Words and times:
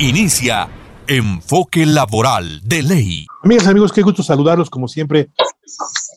Inicia 0.00 0.68
Enfoque 1.08 1.84
Laboral 1.84 2.60
de 2.62 2.84
Ley. 2.84 3.26
Amigas, 3.42 3.66
amigos, 3.66 3.92
qué 3.92 4.02
gusto 4.02 4.22
saludarlos 4.22 4.70
como 4.70 4.86
siempre 4.86 5.30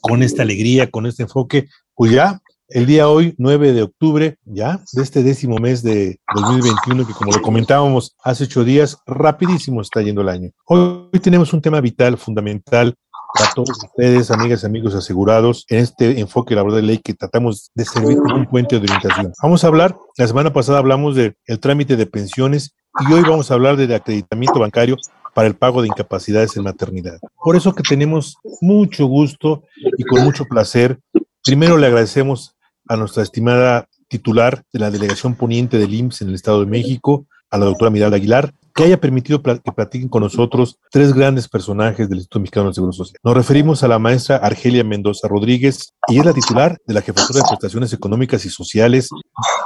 con 0.02 0.22
esta 0.22 0.44
alegría, 0.44 0.92
con 0.92 1.08
este 1.08 1.24
enfoque. 1.24 1.68
Pues 1.96 2.12
ya, 2.12 2.40
el 2.68 2.86
día 2.86 3.10
hoy, 3.10 3.34
9 3.40 3.74
de 3.74 3.82
octubre, 3.82 4.38
ya, 4.46 4.84
de 4.94 5.02
este 5.02 5.24
décimo 5.24 5.58
mes 5.58 5.82
de 5.82 6.20
2021, 6.36 7.08
que 7.08 7.14
como 7.14 7.32
lo 7.32 7.42
comentábamos 7.42 8.16
hace 8.24 8.44
ocho 8.44 8.64
días, 8.64 9.00
rapidísimo 9.08 9.82
está 9.82 10.04
yendo 10.04 10.22
el 10.22 10.30
año. 10.30 10.52
Hoy, 10.68 11.10
tenemos 11.20 11.52
un 11.52 11.62
tema 11.62 11.82
vital, 11.82 12.20
fundamental, 12.20 12.94
para 13.34 13.54
todos 13.54 13.70
ustedes, 13.84 14.32
amigas 14.32 14.64
y 14.64 14.66
amigos 14.66 14.96
asegurados, 14.96 15.66
en 15.70 15.80
este 15.80 16.20
enfoque 16.20 16.56
laboral 16.56 16.82
de 16.82 16.88
ley 16.88 16.98
que 16.98 17.14
tratamos 17.14 17.72
de 17.76 17.86
servir 17.86 18.18
como 18.18 18.36
un 18.36 18.46
puente 18.46 18.80
de 18.80 18.84
orientación. 18.84 19.34
Vamos 19.42 19.64
a 19.64 19.68
hablar, 19.68 19.98
la 20.18 20.28
semana 20.28 20.54
pasada 20.54 20.80
hablamos 20.80 21.16
del 21.16 21.36
trámite 21.60 21.96
de 21.96 22.06
pensiones 22.06 22.76
y 23.00 23.14
hoy 23.14 23.22
vamos 23.22 23.52
a 23.52 23.54
hablar 23.54 23.78
del 23.78 23.94
acreditamiento 23.94 24.60
bancario 24.60 24.98
para 25.34 25.48
el 25.48 25.56
pago 25.56 25.82
de 25.82 25.88
incapacidades 25.88 26.58
en 26.58 26.64
maternidad. 26.64 27.20
Por 27.42 27.56
eso 27.56 27.74
que 27.74 27.84
tenemos 27.84 28.38
mucho 28.60 29.06
gusto 29.06 29.64
y 29.98 30.04
con 30.04 30.24
mucho 30.24 30.46
placer. 30.46 31.00
Primero 31.44 31.78
le 31.78 31.88
agradecemos 31.88 32.56
a 32.88 32.98
nuestra 32.98 33.24
estimada 33.24 33.88
titular 34.10 34.64
de 34.74 34.80
la 34.80 34.92
delegación 34.92 35.36
poniente 35.36 35.78
del 35.78 35.94
IMSS 35.94 36.24
en 36.24 36.30
el 36.30 36.36
Estado 36.36 36.60
de 36.60 36.70
México, 36.70 37.26
a 37.50 37.58
la 37.58 37.66
doctora 37.66 37.92
Miralda 37.92 38.18
Aguilar, 38.18 38.54
que 38.74 38.84
haya 38.84 39.00
permitido 39.00 39.42
que 39.42 39.72
platiquen 39.76 40.10
con 40.10 40.24
nosotros 40.24 40.80
tres 40.92 41.14
grandes 41.14 41.48
personajes 41.48 42.10
del 42.10 42.20
Instituto 42.20 42.40
Mexicano 42.40 42.66
del 42.68 42.76
Seguro 42.76 42.94
Social. 42.94 43.18
Nos 43.24 43.34
referimos 43.34 43.84
a 43.84 43.88
la 43.88 44.00
maestra 44.00 44.38
Argelia 44.38 44.84
Mendoza 44.84 45.28
Rodríguez, 45.28 45.94
y 46.08 46.20
es 46.20 46.26
la 46.26 46.34
titular 46.34 46.78
de 46.86 46.94
la 46.94 47.02
Jefatura 47.02 47.40
de 47.40 47.50
Prestaciones 47.50 47.94
Económicas 47.94 48.46
y 48.46 48.50
Sociales 48.50 49.10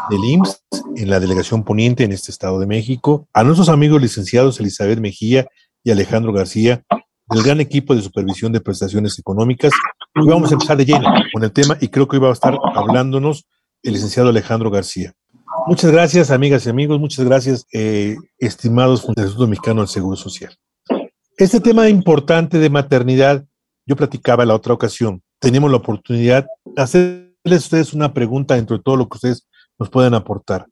del 0.09 0.23
IMSS 0.23 0.64
en 0.98 1.09
la 1.09 1.20
delegación 1.20 1.64
poniente 1.64 2.03
en 2.03 2.11
este 2.11 2.31
Estado 2.31 2.59
de 2.59 2.67
México, 2.67 3.28
a 3.33 3.44
nuestros 3.44 3.70
amigos 3.70 4.02
licenciados 4.02 4.59
Elizabeth 4.59 5.00
Mejía 5.00 5.48
y 5.83 5.92
Alejandro 5.92 6.33
García, 6.33 6.83
del 7.28 7.44
gran 7.44 7.59
equipo 7.59 7.95
de 7.95 8.02
supervisión 8.02 8.52
de 8.52 8.61
prestaciones 8.61 9.17
económicas. 9.20 9.73
Y 10.16 10.28
vamos 10.28 10.52
a 10.52 10.53
empezar 10.53 10.78
de 10.78 10.86
lleno 10.86 11.08
con 11.33 11.44
el 11.44 11.52
tema 11.52 11.78
y 11.81 11.88
creo 11.89 12.08
que 12.08 12.17
hoy 12.17 12.23
va 12.23 12.30
a 12.30 12.33
estar 12.33 12.58
hablándonos 12.76 13.45
el 13.83 13.94
licenciado 13.94 14.30
Alejandro 14.30 14.72
García. 14.72 15.14
Muchas 15.67 15.91
gracias, 15.91 16.30
amigas 16.30 16.66
y 16.66 16.69
amigos. 16.69 16.99
Muchas 16.99 17.25
gracias, 17.25 17.66
eh, 17.73 18.17
estimados 18.38 19.02
funcionarios 19.02 19.49
mexicanos 19.49 19.89
del 19.89 19.94
Seguro 19.94 20.16
Social. 20.16 20.55
Este 21.38 21.59
tema 21.59 21.89
importante 21.89 22.59
de 22.59 22.69
maternidad, 22.69 23.44
yo 23.88 23.95
platicaba 23.95 24.45
la 24.45 24.53
otra 24.53 24.75
ocasión. 24.75 25.23
Tenemos 25.39 25.71
la 25.71 25.77
oportunidad 25.77 26.45
de 26.66 26.81
hacerles 26.81 27.33
a 27.45 27.55
ustedes 27.55 27.93
una 27.93 28.13
pregunta 28.13 28.55
dentro 28.55 28.77
de 28.77 28.83
todo 28.83 28.95
lo 28.95 29.09
que 29.09 29.16
ustedes 29.16 29.47
nos 29.80 29.89
pueden 29.89 30.13
aportar. 30.13 30.67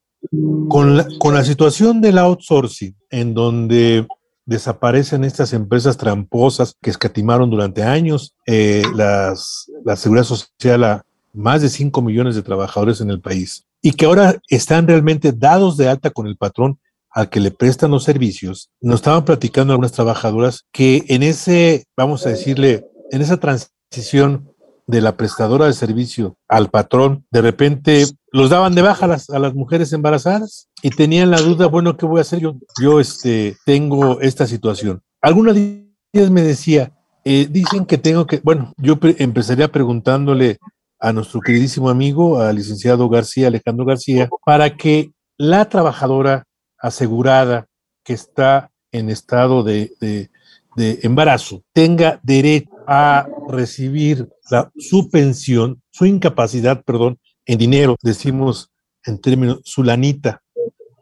Con 0.69 0.95
la, 0.95 1.07
con 1.17 1.33
la 1.33 1.43
situación 1.43 1.99
del 1.99 2.19
outsourcing, 2.19 2.95
en 3.09 3.33
donde 3.33 4.05
desaparecen 4.45 5.23
estas 5.23 5.53
empresas 5.53 5.97
tramposas 5.97 6.75
que 6.81 6.91
escatimaron 6.91 7.49
durante 7.49 7.81
años 7.81 8.35
eh, 8.45 8.83
las, 8.95 9.71
la 9.83 9.95
seguridad 9.95 10.25
social 10.25 10.83
a 10.83 11.05
más 11.33 11.63
de 11.63 11.69
5 11.69 11.99
millones 12.03 12.35
de 12.35 12.43
trabajadores 12.43 13.01
en 13.01 13.09
el 13.09 13.19
país 13.19 13.65
y 13.85 13.91
que 13.91 14.05
ahora 14.05 14.39
están 14.47 14.87
realmente 14.87 15.33
dados 15.33 15.77
de 15.77 15.89
alta 15.89 16.09
con 16.09 16.25
el 16.25 16.37
patrón 16.37 16.79
al 17.11 17.29
que 17.29 17.41
le 17.41 17.51
prestan 17.51 17.91
los 17.91 18.05
servicios. 18.05 18.71
Nos 18.81 18.95
estaban 18.95 19.25
platicando 19.25 19.73
algunas 19.73 19.91
trabajadoras 19.91 20.65
que 20.71 21.03
en 21.09 21.21
ese, 21.21 21.85
vamos 21.95 22.25
a 22.25 22.29
decirle, 22.29 22.87
en 23.11 23.21
esa 23.21 23.37
transición 23.37 24.49
de 24.87 25.01
la 25.01 25.15
prestadora 25.15 25.65
de 25.65 25.73
servicio 25.73 26.37
al 26.47 26.69
patrón, 26.69 27.25
de 27.29 27.41
repente 27.41 28.05
los 28.31 28.49
daban 28.49 28.73
de 28.73 28.81
baja 28.81 29.05
a 29.05 29.39
las, 29.39 29.53
mujeres 29.53 29.93
embarazadas 29.93 30.69
y 30.81 30.89
tenían 30.89 31.29
la 31.29 31.41
duda, 31.41 31.67
bueno, 31.67 31.95
¿qué 31.97 32.05
voy 32.05 32.19
a 32.19 32.21
hacer 32.21 32.39
yo? 32.39 32.55
Yo 32.81 32.99
este, 32.99 33.57
tengo 33.65 34.21
esta 34.21 34.47
situación. 34.47 35.01
Alguna 35.21 35.53
de 35.53 35.89
ellas 36.13 36.31
me 36.31 36.41
decía, 36.41 36.93
eh, 37.25 37.47
dicen 37.49 37.85
que 37.85 37.97
tengo 37.97 38.25
que, 38.27 38.39
bueno, 38.43 38.73
yo 38.77 38.97
empezaría 39.01 39.71
preguntándole 39.71 40.57
a 41.03 41.11
nuestro 41.11 41.41
queridísimo 41.41 41.89
amigo, 41.89 42.39
al 42.39 42.55
licenciado 42.55 43.09
García, 43.09 43.47
Alejandro 43.47 43.85
García, 43.85 44.29
para 44.45 44.77
que 44.77 45.11
la 45.37 45.67
trabajadora 45.67 46.45
asegurada 46.77 47.67
que 48.05 48.13
está 48.13 48.71
en 48.93 49.09
estado 49.09 49.63
de, 49.63 49.91
embarazo 50.77 51.61
tenga 51.73 52.21
derecho 52.23 52.71
a 52.87 53.27
recibir 53.49 54.29
la, 54.49 54.71
su 54.77 55.09
pensión, 55.09 55.81
su 55.91 56.05
incapacidad, 56.05 56.83
perdón, 56.85 57.19
en 57.45 57.57
dinero, 57.57 57.97
decimos 58.01 58.71
en 59.05 59.19
términos 59.19 59.59
su 59.65 59.83
lanita, 59.83 60.41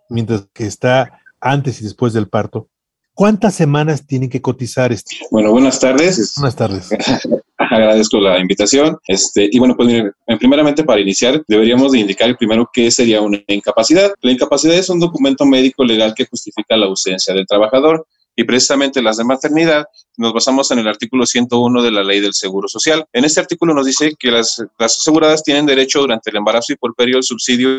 mientras 0.09 0.47
que 0.51 0.65
está 0.65 1.19
antes 1.39 1.79
y 1.79 1.83
después 1.83 2.13
del 2.13 2.27
parto. 2.27 2.69
¿Cuántas 3.13 3.53
semanas 3.53 4.07
tiene 4.07 4.29
que 4.29 4.41
cotizar 4.41 4.91
este? 4.91 5.17
Bueno, 5.29 5.51
buenas 5.51 5.79
tardes. 5.79 6.33
Buenas 6.37 6.55
tardes. 6.55 6.89
agradezco 7.75 8.19
la 8.19 8.39
invitación. 8.39 8.97
Este, 9.07 9.49
y 9.51 9.59
bueno, 9.59 9.75
pues 9.75 9.87
miren, 9.87 10.13
primeramente 10.39 10.83
para 10.83 11.01
iniciar 11.01 11.43
deberíamos 11.47 11.91
de 11.91 11.99
indicar 11.99 12.37
primero 12.37 12.69
qué 12.71 12.91
sería 12.91 13.21
una 13.21 13.39
incapacidad. 13.47 14.13
La 14.21 14.31
incapacidad 14.31 14.75
es 14.75 14.89
un 14.89 14.99
documento 14.99 15.45
médico 15.45 15.83
legal 15.83 16.13
que 16.15 16.25
justifica 16.25 16.77
la 16.77 16.85
ausencia 16.85 17.33
del 17.33 17.47
trabajador 17.47 18.05
y 18.35 18.43
precisamente 18.43 19.01
las 19.01 19.17
de 19.17 19.23
maternidad 19.23 19.85
nos 20.17 20.33
basamos 20.33 20.71
en 20.71 20.79
el 20.79 20.87
artículo 20.87 21.25
101 21.25 21.81
de 21.81 21.91
la 21.91 22.03
ley 22.03 22.19
del 22.19 22.33
Seguro 22.33 22.67
Social. 22.67 23.05
En 23.13 23.25
este 23.25 23.39
artículo 23.39 23.73
nos 23.73 23.85
dice 23.85 24.13
que 24.17 24.31
las, 24.31 24.63
las 24.79 24.97
aseguradas 24.97 25.43
tienen 25.43 25.65
derecho 25.65 25.99
durante 25.99 26.29
el 26.29 26.37
embarazo 26.37 26.73
y 26.73 26.77
por 26.77 26.95
periodo 26.95 27.19
el 27.19 27.23
subsidio 27.23 27.69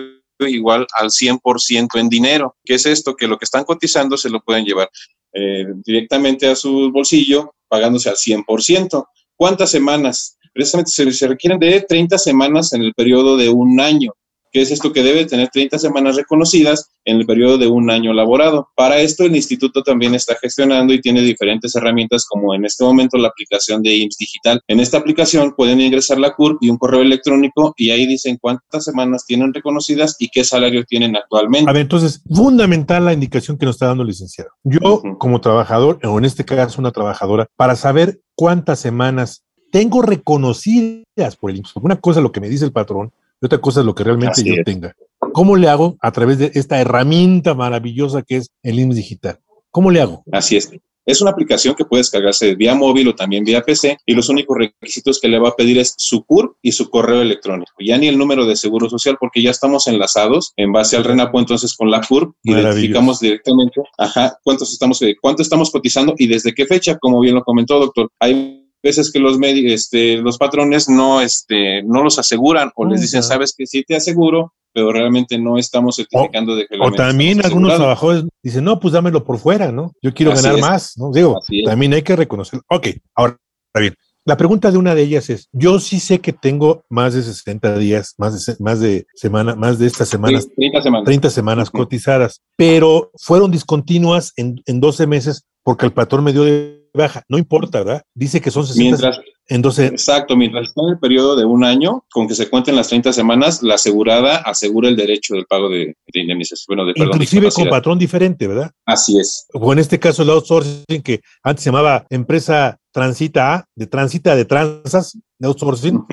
igual 0.40 0.86
al 0.94 1.10
100% 1.10 2.00
en 2.00 2.08
dinero. 2.08 2.56
¿Qué 2.64 2.74
es 2.74 2.86
esto? 2.86 3.14
Que 3.14 3.28
lo 3.28 3.38
que 3.38 3.44
están 3.44 3.64
cotizando 3.64 4.16
se 4.16 4.30
lo 4.30 4.40
pueden 4.40 4.64
llevar 4.64 4.90
eh, 5.32 5.66
directamente 5.84 6.48
a 6.48 6.56
su 6.56 6.90
bolsillo 6.90 7.54
pagándose 7.68 8.08
al 8.08 8.16
100%. 8.16 9.04
¿Cuántas 9.36 9.70
semanas? 9.70 10.36
Precisamente 10.52 10.90
se, 10.90 11.26
requieren 11.26 11.58
de 11.58 11.80
30 11.80 12.18
semanas 12.18 12.72
en 12.72 12.82
el 12.82 12.92
periodo 12.94 13.36
de 13.36 13.48
un 13.48 13.80
año. 13.80 14.12
¿Qué 14.52 14.60
es 14.60 14.70
esto 14.70 14.92
que 14.92 15.02
debe 15.02 15.24
tener 15.24 15.48
30 15.48 15.78
semanas 15.78 16.16
reconocidas 16.16 16.92
en 17.04 17.18
el 17.18 17.26
periodo 17.26 17.58
de 17.58 17.66
un 17.66 17.90
año 17.90 18.12
laborado. 18.12 18.68
Para 18.76 19.00
esto, 19.00 19.24
el 19.24 19.34
instituto 19.34 19.82
también 19.82 20.14
está 20.14 20.36
gestionando 20.40 20.92
y 20.92 21.00
tiene 21.00 21.22
diferentes 21.22 21.74
herramientas, 21.74 22.26
como 22.28 22.54
en 22.54 22.64
este 22.64 22.84
momento 22.84 23.18
la 23.18 23.28
aplicación 23.28 23.82
de 23.82 23.96
IMSS 23.96 24.16
Digital. 24.18 24.60
En 24.68 24.80
esta 24.80 24.98
aplicación 24.98 25.54
pueden 25.56 25.80
ingresar 25.80 26.18
la 26.18 26.34
CURP 26.34 26.62
y 26.62 26.70
un 26.70 26.78
correo 26.78 27.02
electrónico 27.02 27.74
y 27.76 27.90
ahí 27.90 28.06
dicen 28.06 28.38
cuántas 28.40 28.84
semanas 28.84 29.24
tienen 29.26 29.52
reconocidas 29.52 30.16
y 30.18 30.28
qué 30.28 30.44
salario 30.44 30.84
tienen 30.84 31.16
actualmente. 31.16 31.68
A 31.68 31.72
ver, 31.72 31.82
entonces, 31.82 32.22
fundamental 32.30 33.04
la 33.04 33.12
indicación 33.12 33.58
que 33.58 33.66
nos 33.66 33.76
está 33.76 33.86
dando 33.86 34.02
el 34.02 34.08
licenciado. 34.08 34.50
Yo, 34.64 35.02
como 35.18 35.40
trabajador, 35.40 35.98
o 36.04 36.18
en 36.18 36.24
este 36.24 36.44
caso 36.44 36.80
una 36.80 36.92
trabajadora, 36.92 37.48
para 37.56 37.76
saber 37.76 38.20
cuántas 38.34 38.80
semanas 38.80 39.44
tengo 39.70 40.02
reconocidas 40.02 41.36
por 41.40 41.50
el 41.50 41.58
IMSS. 41.58 41.76
Una 41.76 41.96
cosa 41.96 42.20
es 42.20 42.22
lo 42.22 42.30
que 42.30 42.40
me 42.40 42.48
dice 42.48 42.64
el 42.64 42.72
patrón 42.72 43.12
y 43.42 43.46
otra 43.46 43.58
cosa 43.58 43.80
es 43.80 43.86
lo 43.86 43.94
que 43.94 44.04
realmente 44.04 44.44
yo 44.44 44.54
tenga. 44.64 44.94
¿Cómo 45.32 45.56
le 45.56 45.68
hago 45.68 45.96
a 46.00 46.12
través 46.12 46.38
de 46.38 46.52
esta 46.54 46.80
herramienta 46.80 47.54
maravillosa 47.54 48.22
que 48.22 48.36
es 48.36 48.50
el 48.62 48.78
IMSS 48.78 48.96
Digital? 48.96 49.40
¿Cómo 49.70 49.90
le 49.90 50.00
hago? 50.00 50.22
Así 50.30 50.56
es. 50.56 50.70
Es 51.04 51.20
una 51.20 51.32
aplicación 51.32 51.74
que 51.74 51.84
puede 51.84 52.02
descargarse 52.02 52.54
vía 52.54 52.76
móvil 52.76 53.08
o 53.08 53.14
también 53.16 53.42
vía 53.42 53.62
PC 53.62 53.98
y 54.06 54.14
los 54.14 54.28
únicos 54.28 54.56
requisitos 54.56 55.18
que 55.20 55.26
le 55.26 55.40
va 55.40 55.48
a 55.48 55.56
pedir 55.56 55.78
es 55.78 55.94
su 55.98 56.24
CUR 56.24 56.56
y 56.62 56.70
su 56.70 56.90
correo 56.90 57.20
electrónico. 57.20 57.72
Ya 57.80 57.98
ni 57.98 58.06
el 58.06 58.16
número 58.16 58.46
de 58.46 58.54
seguro 58.54 58.88
social 58.88 59.16
porque 59.18 59.42
ya 59.42 59.50
estamos 59.50 59.88
enlazados 59.88 60.52
en 60.56 60.70
base 60.70 60.96
al 60.96 61.02
RENAPO 61.02 61.40
entonces 61.40 61.74
con 61.74 61.90
la 61.90 62.00
CUR 62.02 62.32
identificamos 62.44 63.18
directamente, 63.18 63.80
ajá, 63.98 64.38
cuántos 64.44 64.72
estamos, 64.72 65.02
eh, 65.02 65.16
cuánto 65.20 65.42
estamos 65.42 65.72
cotizando 65.72 66.14
y 66.16 66.28
desde 66.28 66.54
qué 66.54 66.66
fecha, 66.66 66.96
como 66.98 67.18
bien 67.20 67.34
lo 67.34 67.42
comentó 67.42 67.80
doctor. 67.80 68.08
Hay 68.20 68.61
veces 68.82 69.12
que 69.12 69.18
los 69.18 69.38
este, 69.40 70.16
los 70.18 70.38
patrones 70.38 70.88
no, 70.88 71.20
este, 71.20 71.82
no 71.82 72.02
los 72.02 72.18
aseguran 72.18 72.70
o 72.74 72.84
les 72.86 73.00
dicen, 73.00 73.22
sabes 73.22 73.54
que 73.56 73.66
sí 73.66 73.84
te 73.84 73.96
aseguro, 73.96 74.52
pero 74.72 74.92
realmente 74.92 75.38
no 75.38 75.58
estamos 75.58 75.96
certificando 75.96 76.56
de 76.56 76.66
que 76.66 76.76
O 76.80 76.92
también 76.92 77.44
algunos 77.44 77.76
trabajadores 77.76 78.24
dicen, 78.42 78.64
no, 78.64 78.80
pues 78.80 78.92
dámelo 78.92 79.24
por 79.24 79.38
fuera, 79.38 79.70
¿no? 79.70 79.92
Yo 80.02 80.12
quiero 80.14 80.34
ganar 80.34 80.58
más, 80.58 80.96
¿no? 80.96 81.10
Digo, 81.12 81.40
también 81.64 81.92
hay 81.94 82.02
que 82.02 82.16
reconocerlo. 82.16 82.64
Ok, 82.68 82.88
ahora, 83.14 83.36
está 83.68 83.80
bien. 83.80 83.94
La 84.24 84.36
pregunta 84.36 84.70
de 84.70 84.78
una 84.78 84.94
de 84.94 85.02
ellas 85.02 85.30
es, 85.30 85.48
yo 85.50 85.80
sí 85.80 85.98
sé 85.98 86.20
que 86.20 86.32
tengo 86.32 86.84
más 86.88 87.12
de 87.12 87.24
60 87.24 87.76
días, 87.78 88.14
más 88.18 88.46
de, 88.46 88.56
más 88.60 88.78
de 88.78 89.04
semana, 89.14 89.56
más 89.56 89.80
de 89.80 89.88
estas 89.88 90.08
semanas, 90.08 90.46
30 90.54 90.80
semanas, 90.80 91.04
30 91.04 91.30
semanas 91.30 91.70
cotizadas, 91.70 92.40
pero 92.56 93.10
fueron 93.16 93.50
discontinuas 93.50 94.32
en, 94.36 94.62
en 94.66 94.78
12 94.78 95.08
meses 95.08 95.44
porque 95.64 95.86
el 95.86 95.92
patrón 95.92 96.22
me 96.22 96.32
dio 96.32 96.44
de 96.44 96.81
baja. 96.94 97.24
No 97.28 97.38
importa, 97.38 97.78
¿verdad? 97.78 98.02
Dice 98.14 98.40
que 98.40 98.50
son 98.50 98.66
60 98.66 98.82
Mientras, 98.82 99.20
entonces, 99.48 99.90
exacto, 99.90 100.36
mientras 100.36 100.68
está 100.68 100.82
en 100.82 100.88
el 100.90 100.98
periodo 100.98 101.36
de 101.36 101.44
un 101.44 101.64
año, 101.64 102.04
con 102.12 102.28
que 102.28 102.34
se 102.34 102.48
cuenten 102.48 102.76
las 102.76 102.88
30 102.88 103.12
semanas, 103.12 103.62
la 103.62 103.74
asegurada 103.74 104.36
asegura 104.36 104.88
el 104.88 104.96
derecho 104.96 105.34
del 105.34 105.46
pago 105.46 105.68
de, 105.68 105.96
de 106.12 106.20
indemnización. 106.20 106.76
Bueno, 106.76 106.86
de, 106.86 106.94
perdón, 106.94 107.14
inclusive 107.14 107.46
de 107.46 107.52
con 107.52 107.68
patrón 107.68 107.98
diferente, 107.98 108.46
¿verdad? 108.46 108.70
Así 108.86 109.18
es. 109.18 109.46
O 109.52 109.72
en 109.72 109.78
este 109.78 109.98
caso 109.98 110.22
el 110.22 110.30
outsourcing, 110.30 111.02
que 111.02 111.20
antes 111.42 111.64
se 111.64 111.70
llamaba 111.70 112.06
empresa 112.10 112.78
Transita 112.92 113.54
A, 113.54 113.64
de 113.74 113.86
Transita 113.86 114.36
de 114.36 114.44
Transas, 114.44 115.18
de 115.38 115.48
outsourcing, 115.48 116.04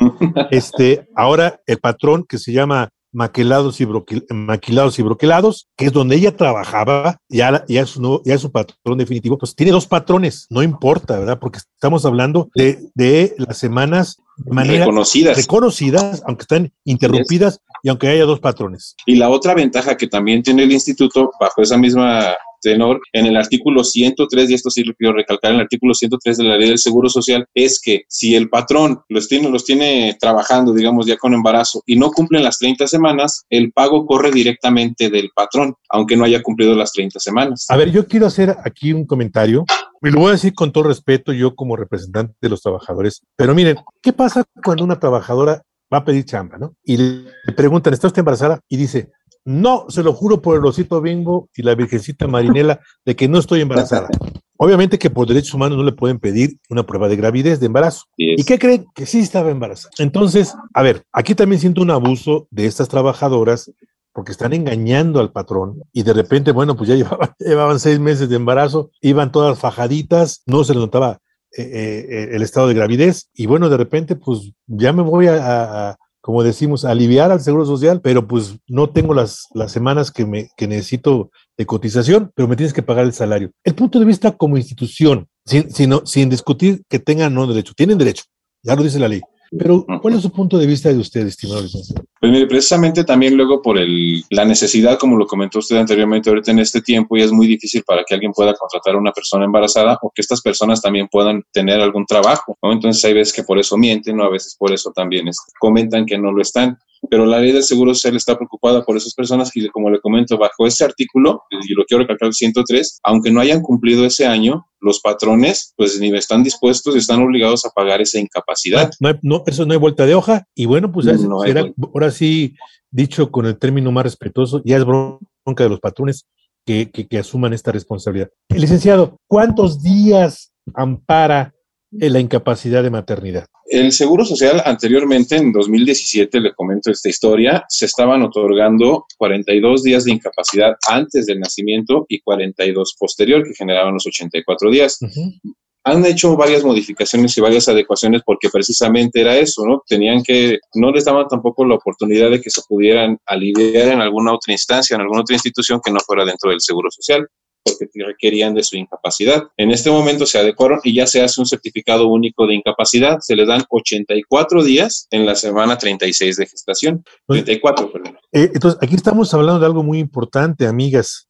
este, 0.51 1.07
ahora 1.15 1.61
el 1.65 1.77
patrón 1.77 2.25
que 2.27 2.37
se 2.37 2.51
llama 2.51 2.89
maquilados 3.11 3.79
y, 3.81 3.85
broquil, 3.85 4.25
maquilados 4.29 5.00
y 5.00 5.03
broquelados, 5.03 5.67
que 5.75 5.85
es 5.85 5.94
donde 5.94 6.15
ella 6.15 6.35
trabajaba, 6.35 7.17
ya, 7.29 7.65
ya, 7.67 7.81
es 7.81 7.89
su, 7.89 8.21
ya 8.25 8.35
es 8.35 8.41
su 8.41 8.51
patrón 8.51 8.97
definitivo, 8.97 9.38
pues 9.38 9.56
tiene 9.56 9.71
dos 9.71 9.88
patrones, 9.88 10.47
no 10.50 10.63
importa, 10.63 11.19
¿verdad? 11.19 11.39
Porque 11.39 11.59
estamos 11.59 12.06
hablando 12.06 12.50
de, 12.56 12.79
de 12.95 13.35
las 13.38 13.57
semanas 13.57 14.17
de 14.38 14.53
manera 14.53 14.85
reconocidas. 14.85 15.38
reconocidas, 15.38 16.23
aunque 16.25 16.44
están 16.44 16.73
interrumpidas 16.85 17.56
yes. 17.56 17.61
y 17.83 17.89
aunque 17.89 18.07
haya 18.07 18.25
dos 18.25 18.39
patrones. 18.39 18.95
Y 19.06 19.15
la 19.15 19.29
otra 19.29 19.53
ventaja 19.53 19.97
que 19.97 20.07
también 20.07 20.44
tiene 20.44 20.63
el 20.63 20.71
instituto, 20.71 21.31
bajo 21.39 21.62
esa 21.62 21.77
misma 21.77 22.35
tenor, 22.61 23.01
en 23.13 23.25
el 23.25 23.38
artículo 23.38 23.83
103, 23.83 24.50
y 24.50 24.53
esto 24.53 24.69
sí 24.69 24.83
lo 24.83 24.94
quiero 24.94 25.13
recalcar, 25.13 25.51
en 25.51 25.56
el 25.57 25.63
artículo 25.63 25.94
103 25.94 26.38
de 26.38 26.44
la 26.44 26.57
ley 26.57 26.69
del 26.69 26.79
Seguro 26.79 27.09
Social, 27.09 27.45
es 27.53 27.79
que 27.81 28.03
si 28.07 28.35
el 28.35 28.50
patrón 28.50 29.01
los 29.09 29.27
tiene, 29.27 29.50
los 29.50 29.65
tiene 29.65 30.17
trabajando, 30.19 30.73
digamos, 30.73 31.06
ya 31.06 31.17
con 31.17 31.33
embarazo 31.33 31.81
y 31.85 31.95
no 31.95 32.11
cumplen 32.11 32.44
las 32.44 32.57
30 32.59 32.88
semanas, 32.88 33.45
el 33.50 33.71
pago 33.71 34.06
corre 34.06 34.31
directamente 34.31 35.09
del 35.09 35.29
patrón, 35.35 35.75
aunque 35.89 36.15
no 36.15 36.25
haya 36.25 36.41
cumplido 36.41 36.75
las 36.75 36.91
30 36.91 37.19
semanas. 37.19 37.65
A 37.69 37.77
ver, 37.77 37.91
yo 37.91 38.07
quiero 38.07 38.25
hacer 38.27 38.56
aquí 38.63 38.94
un 38.94 39.05
comentario. 39.05 39.65
Me 40.01 40.12
lo 40.12 40.19
voy 40.19 40.29
a 40.29 40.33
decir 40.33 40.53
con 40.53 40.71
todo 40.71 40.85
respeto, 40.85 41.33
yo 41.33 41.55
como 41.55 41.75
representante 41.75 42.33
de 42.41 42.50
los 42.50 42.62
trabajadores. 42.62 43.21
Pero 43.35 43.53
miren, 43.53 43.77
¿qué 44.01 44.13
pasa 44.13 44.45
cuando 44.63 44.83
una 44.83 45.00
trabajadora 45.00 45.62
va 45.94 46.00
a 46.00 46.05
pedir 46.05 46.25
chamba, 46.25 46.57
¿no? 46.57 46.75
Y 46.83 46.97
le 46.97 47.53
preguntan, 47.55 47.94
¿está 47.94 48.07
usted 48.07 48.19
embarazada? 48.19 48.62
Y 48.69 48.77
dice, 48.77 49.12
no, 49.45 49.86
se 49.89 50.03
lo 50.03 50.13
juro 50.13 50.41
por 50.41 50.57
el 50.57 50.65
osito 50.65 51.01
bimbo 51.01 51.50
y 51.56 51.63
la 51.63 51.75
virgencita 51.75 52.27
marinela 52.27 52.81
de 53.06 53.15
que 53.15 53.27
no 53.27 53.39
estoy 53.39 53.62
embarazada. 53.62 54.09
Obviamente 54.57 55.00
que 55.00 55.09
por 55.09 55.27
derechos 55.27 55.53
humanos 55.53 55.77
no 55.77 55.83
le 55.83 55.94
pueden 55.94 56.19
pedir 56.19 56.57
una 56.69 56.86
prueba 56.86 57.07
de 57.07 57.15
gravidez, 57.15 57.59
de 57.59 57.68
embarazo. 57.68 58.03
Yes. 58.18 58.39
¿Y 58.39 58.44
qué 58.44 58.59
creen? 58.59 58.86
Que 58.94 59.06
sí 59.06 59.19
estaba 59.19 59.50
embarazada. 59.50 59.91
Entonces, 60.00 60.53
a 60.74 60.81
ver, 60.83 61.03
aquí 61.13 61.33
también 61.33 61.62
siento 61.62 61.81
un 61.81 61.91
abuso 61.91 62.47
de 62.51 62.65
estas 62.65 62.89
trabajadoras 62.89 63.71
porque 64.12 64.33
están 64.33 64.51
engañando 64.51 65.21
al 65.21 65.31
patrón 65.31 65.81
y 65.94 66.03
de 66.03 66.13
repente, 66.13 66.51
bueno, 66.51 66.75
pues 66.75 66.89
ya 66.89 66.95
llevaban, 66.97 67.30
llevaban 67.39 67.80
seis 67.80 68.00
meses 68.00 68.27
de 68.27 68.36
embarazo, 68.36 68.91
iban 69.01 69.31
todas 69.31 69.57
fajaditas, 69.57 70.44
no 70.45 70.65
se 70.65 70.74
les 70.74 70.81
notaba 70.81 71.19
eh, 71.57 71.63
eh, 71.63 72.30
el 72.33 72.41
estado 72.41 72.68
de 72.68 72.74
gravidez 72.74 73.30
y 73.33 73.45
bueno, 73.45 73.69
de 73.69 73.77
repente, 73.77 74.15
pues 74.15 74.51
ya 74.68 74.91
me 74.91 75.03
voy 75.03 75.27
a, 75.27 75.91
a 75.91 75.97
como 76.29 76.43
decimos, 76.43 76.85
aliviar 76.85 77.31
al 77.31 77.41
Seguro 77.41 77.65
Social, 77.65 78.01
pero 78.01 78.27
pues 78.27 78.59
no 78.67 78.91
tengo 78.91 79.15
las, 79.15 79.47
las 79.55 79.71
semanas 79.71 80.11
que, 80.11 80.27
me, 80.27 80.51
que 80.55 80.67
necesito 80.67 81.31
de 81.57 81.65
cotización, 81.65 82.31
pero 82.35 82.47
me 82.47 82.55
tienes 82.55 82.71
que 82.71 82.83
pagar 82.83 83.05
el 83.05 83.13
salario. 83.13 83.49
El 83.63 83.73
punto 83.73 83.97
de 83.97 84.05
vista 84.05 84.37
como 84.37 84.55
institución, 84.55 85.27
sin, 85.43 85.71
sin, 85.71 85.91
sin 86.05 86.29
discutir 86.29 86.83
que 86.87 86.99
tengan 86.99 87.33
no 87.33 87.47
derecho, 87.47 87.73
tienen 87.75 87.97
derecho, 87.97 88.25
ya 88.61 88.75
lo 88.75 88.83
dice 88.83 88.99
la 88.99 89.07
ley, 89.07 89.21
pero, 89.57 89.86
¿cuál 90.01 90.13
es 90.13 90.22
su 90.22 90.31
punto 90.31 90.57
de 90.57 90.68
vista 90.68 90.90
de 90.90 90.98
usted, 90.98 91.25
estimado 91.28 91.62
licenciado? 91.62 92.06
Pues 92.19 92.31
mire, 92.31 92.48
precisamente 92.48 93.04
también 93.04 93.36
luego 93.36 93.62
por 93.62 93.78
el, 93.78 94.24
la 94.30 94.46
necesidad, 94.46 95.00
como 95.00 95.18
lo 95.18 95.25
comentó 95.25 95.60
usted 95.60 95.78
anteriormente, 95.78 96.30
ahorita 96.30 96.51
en 96.51 96.60
este 96.60 96.81
tiempo 96.81 97.18
ya 97.18 97.25
es 97.25 97.31
muy 97.31 97.48
difícil 97.48 97.84
para 97.84 98.04
que 98.04 98.13
alguien 98.13 98.31
pueda 98.34 98.54
contratar 98.54 98.96
a 98.96 98.98
una 98.98 99.12
persona 99.12 99.46
embarazada 99.46 99.98
o 100.01 100.12
que 100.13 100.22
estas 100.22 100.42
personas 100.42 100.81
también 100.81 101.07
puedan 101.07 101.44
tener 101.51 101.80
algún 101.80 102.06
trabajo, 102.06 102.57
¿no? 102.62 102.72
Entonces 102.72 103.04
hay 103.06 103.13
veces 103.13 103.34
que 103.34 103.44
por 103.44 103.57
eso 103.57 103.78
mienten 103.78 104.19
o 104.19 104.24
a 104.24 104.30
veces 104.30 104.56
por 104.57 104.72
eso 104.74 104.92
también 104.92 105.28
es, 105.28 105.38
comentan 105.60 106.06
que 106.06 106.18
no 106.18 106.31
lo 106.31 106.42
están 106.42 106.78
pero 107.10 107.25
la 107.25 107.40
ley 107.40 107.51
del 107.51 107.63
Seguro 107.63 107.94
Social 107.94 108.18
está 108.18 108.36
preocupada 108.36 108.84
por 108.84 108.98
esas 108.98 109.13
personas 109.13 109.56
y 109.56 109.68
como 109.69 109.90
le 109.90 110.01
comento, 110.01 110.38
bajo 110.38 110.68
ese 110.68 110.84
artículo, 110.84 111.44
y 111.50 111.74
lo 111.74 111.86
quiero 111.86 112.01
recalcar, 112.04 112.28
el 112.28 112.34
103, 112.34 113.00
aunque 113.04 113.31
no 113.31 113.40
hayan 113.40 113.62
cumplido 113.62 114.06
ese 114.06 114.25
año, 114.25 114.66
los 114.81 114.99
patrones 114.99 115.73
pues 115.75 115.99
ni 115.99 116.15
están 116.15 116.43
dispuestos 116.43 116.95
y 116.95 116.99
están 116.99 117.21
obligados 117.21 117.65
a 117.65 117.69
pagar 117.69 118.01
esa 118.01 118.19
incapacidad. 118.19 118.91
No, 118.99 119.11
no, 119.11 119.19
no 119.21 119.43
eso 119.45 119.65
no 119.65 119.73
hay 119.73 119.79
vuelta 119.79 120.05
de 120.05 120.15
hoja 120.15 120.45
y 120.55 120.65
bueno, 120.65 120.91
pues 120.91 121.07
es, 121.07 121.21
no 121.21 121.41
será, 121.41 121.71
ahora 121.93 122.11
sí, 122.11 122.55
dicho 122.91 123.31
con 123.31 123.45
el 123.45 123.57
término 123.57 123.91
más 123.91 124.03
respetuoso, 124.03 124.61
ya 124.65 124.77
es 124.77 124.85
bronca 124.85 125.19
de 125.63 125.69
los 125.69 125.79
patrones 125.79 126.25
que, 126.65 126.91
que, 126.91 127.07
que 127.07 127.17
asuman 127.17 127.53
esta 127.53 127.71
responsabilidad. 127.71 128.29
Licenciado, 128.49 129.17
¿cuántos 129.27 129.81
días 129.81 130.51
ampara 130.73 131.53
la 131.91 132.19
incapacidad 132.19 132.83
de 132.83 132.89
maternidad? 132.89 133.45
El 133.65 133.91
Seguro 133.91 134.25
Social 134.25 134.62
anteriormente, 134.65 135.36
en 135.36 135.51
2017, 135.51 136.39
le 136.39 136.53
comento 136.53 136.89
esta 136.91 137.09
historia, 137.09 137.65
se 137.69 137.86
estaban 137.86 138.24
otorgando 138.24 139.06
42 139.18 139.83
días 139.83 140.06
de 140.06 140.13
incapacidad 140.13 140.74
antes 140.88 141.27
del 141.27 141.39
nacimiento 141.39 142.06
y 142.09 142.19
42 142.19 142.95
posterior, 143.00 143.44
que 143.44 143.53
generaban 143.53 143.94
los 143.94 144.07
84 144.07 144.71
días. 144.71 144.97
Uh 145.01 145.06
-huh. 145.06 145.56
Han 145.86 146.06
hecho 146.06 146.36
varias 146.36 146.63
modificaciones 146.63 147.38
y 147.38 147.41
varias 147.41 147.69
adecuaciones 147.69 148.21
porque 148.25 148.50
precisamente 148.50 149.21
era 149.21 149.38
eso, 149.38 149.65
¿no? 149.65 149.81
Tenían 149.88 150.24
que, 150.24 150.59
no 150.74 150.91
les 150.91 151.06
daban 151.06 151.27
tampoco 151.27 151.63
la 151.63 151.75
oportunidad 151.75 152.30
de 152.30 152.41
que 152.41 152.50
se 152.50 152.62
pudieran 152.68 153.18
aliviar 153.25 153.88
en 153.88 154.01
alguna 154.01 154.33
otra 154.33 154.51
instancia, 154.51 154.95
en 154.95 155.01
alguna 155.01 155.21
otra 155.21 155.36
institución 155.36 155.80
que 155.83 155.91
no 155.91 156.00
fuera 156.01 156.25
dentro 156.25 156.50
del 156.50 156.59
Seguro 156.59 156.89
Social 156.91 157.27
porque 157.63 157.88
requerían 158.06 158.53
de 158.53 158.63
su 158.63 158.77
incapacidad. 158.77 159.44
En 159.57 159.71
este 159.71 159.89
momento 159.89 160.25
se 160.25 160.39
adecuaron 160.39 160.79
y 160.83 160.94
ya 160.94 161.07
se 161.07 161.21
hace 161.21 161.39
un 161.39 161.47
certificado 161.47 162.07
único 162.07 162.47
de 162.47 162.56
incapacidad. 162.56 163.19
Se 163.19 163.35
le 163.35 163.45
dan 163.45 163.63
84 163.69 164.63
días 164.63 165.07
en 165.11 165.25
la 165.25 165.35
semana 165.35 165.77
36 165.77 166.38
de 166.38 166.45
gestación. 166.45 167.03
34, 167.27 167.91
perdón. 167.91 168.17
Eh, 168.31 168.51
entonces, 168.53 168.79
aquí 168.81 168.95
estamos 168.95 169.33
hablando 169.33 169.59
de 169.59 169.65
algo 169.65 169.83
muy 169.83 170.00
importante, 170.00 170.67
amigas, 170.67 171.29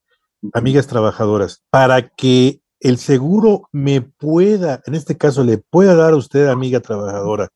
amigas 0.53 0.87
trabajadoras. 0.87 1.61
Para 1.69 2.09
que 2.09 2.59
el 2.79 2.97
seguro 2.97 3.67
me 3.71 4.01
pueda, 4.01 4.81
en 4.85 4.95
este 4.95 5.17
caso, 5.17 5.43
le 5.43 5.57
pueda 5.57 5.95
dar 5.95 6.13
a 6.13 6.17
usted, 6.17 6.47
amiga 6.47 6.79
trabajadora, 6.79 7.49